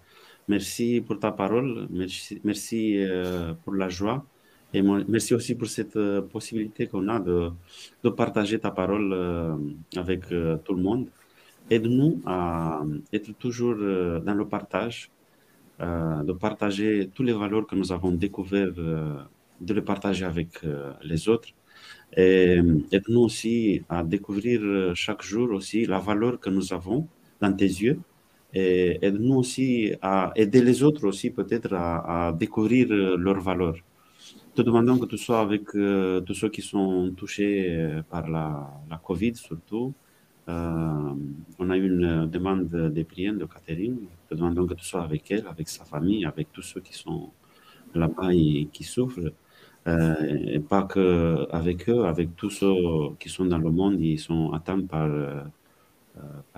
Merci 0.48 1.02
pour 1.02 1.20
ta 1.20 1.32
parole. 1.32 1.88
Merci, 1.90 2.40
merci 2.44 2.98
euh, 3.00 3.54
pour 3.64 3.74
la 3.74 3.90
joie. 3.90 4.26
Et 4.74 4.82
merci 4.82 5.34
aussi 5.34 5.56
pour 5.56 5.68
cette 5.68 5.96
euh, 5.96 6.22
possibilité 6.22 6.88
qu'on 6.88 7.08
a 7.08 7.20
de, 7.20 7.50
de 8.04 8.10
partager 8.10 8.60
ta 8.60 8.70
parole 8.72 9.12
euh, 9.14 9.56
avec 9.96 10.22
tout 10.64 10.74
le 10.76 10.84
monde. 10.84 11.08
Aide-nous 11.70 12.22
à 12.28 12.84
être 13.12 13.32
toujours 13.40 13.76
dans 13.76 14.36
le 14.36 14.46
partage, 14.48 15.10
de 15.80 16.32
partager 16.34 17.10
toutes 17.14 17.26
les 17.26 17.34
valeurs 17.34 17.66
que 17.66 17.76
nous 17.76 17.92
avons 17.92 18.12
découvertes, 18.12 18.76
de 18.76 19.74
les 19.74 19.82
partager 19.82 20.26
avec 20.26 20.50
les 21.02 21.28
autres. 21.28 21.50
Et 22.16 22.60
aide-nous 22.92 23.22
aussi 23.22 23.82
à 23.90 24.04
découvrir 24.04 24.96
chaque 24.96 25.24
jour 25.24 25.50
aussi 25.54 25.86
la 25.88 25.98
valeur 25.98 26.40
que 26.40 26.52
nous 26.52 26.72
avons 26.72 27.08
dans 27.42 27.52
tes 27.52 27.66
yeux. 27.66 28.00
Et 28.58 28.98
aide-nous 29.06 29.36
aussi 29.36 29.94
à 30.02 30.32
aider 30.38 30.62
les 30.64 30.82
autres 30.82 31.06
aussi 31.06 31.30
peut-être 31.30 31.74
à, 31.74 32.32
découvrir 32.32 32.88
euh, 32.90 33.18
leurs 33.18 33.42
valeurs. 33.42 33.76
Te 34.56 34.62
demandons 34.62 34.98
que 34.98 35.08
tu 35.08 35.18
sois 35.18 35.42
avec 35.42 35.76
euh, 35.76 36.22
tous 36.22 36.34
ceux 36.34 36.48
qui 36.48 36.62
sont 36.62 37.12
touchés 37.18 37.68
euh, 37.70 38.02
par 38.10 38.30
la, 38.30 38.98
Covid 39.04 39.36
surtout. 39.36 39.94
On 40.48 41.70
a 41.70 41.76
eu 41.76 41.86
une 41.86 42.28
demande 42.28 42.68
de 42.70 43.04
prière 43.04 43.34
de 43.34 43.46
Catherine. 43.46 43.98
Te 44.30 44.36
demandons 44.36 44.66
que 44.68 44.76
tu 44.76 44.86
sois 44.86 45.04
avec 45.04 45.30
elle, 45.32 45.46
avec 45.48 45.68
sa 45.68 45.84
famille, 45.84 46.24
avec 46.24 46.54
tous 46.54 46.62
ceux 46.62 46.80
qui 46.82 46.94
sont 46.94 47.32
là-bas 47.94 48.34
et 48.34 48.70
qui 48.72 48.84
souffrent. 48.84 49.32
Et 49.88 50.60
pas 50.60 50.84
que 50.84 51.48
avec 51.52 51.90
eux, 51.90 52.06
avec 52.06 52.36
tous 52.36 52.52
ceux 52.52 52.76
qui 53.20 53.28
sont 53.28 53.46
dans 53.46 53.58
le 53.58 53.72
monde, 53.72 54.00
ils 54.00 54.20
sont 54.20 54.54
atteints 54.54 54.86
par, 54.86 55.10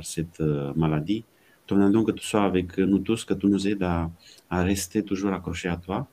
cette 0.02 0.42
maladie. 0.76 1.24
Demandons 1.67 2.03
que 2.03 2.12
tu 2.12 2.25
sois 2.25 2.43
avec 2.43 2.77
nous 2.77 2.99
tous, 2.99 3.25
que 3.25 3.34
tu 3.34 3.47
nous 3.47 3.67
aides 3.67 3.84
à, 3.84 4.10
rester 4.49 5.03
toujours 5.03 5.34
accrochés 5.34 5.69
à 5.69 5.77
toi 5.77 6.08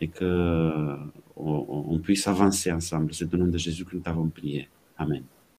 et 0.00 0.08
que 0.08 0.96
on, 1.36 1.84
on 1.94 1.98
puisse 2.00 2.26
avancer 2.26 2.72
ensemble. 2.72 3.14
C'est 3.14 3.32
au 3.32 3.36
nom 3.36 3.46
de 3.46 3.58
Jésus 3.58 3.84
que 3.84 3.94
nous 3.94 4.02
t'avons 4.02 4.28
prié. 4.28 4.68
Amen. 4.98 5.22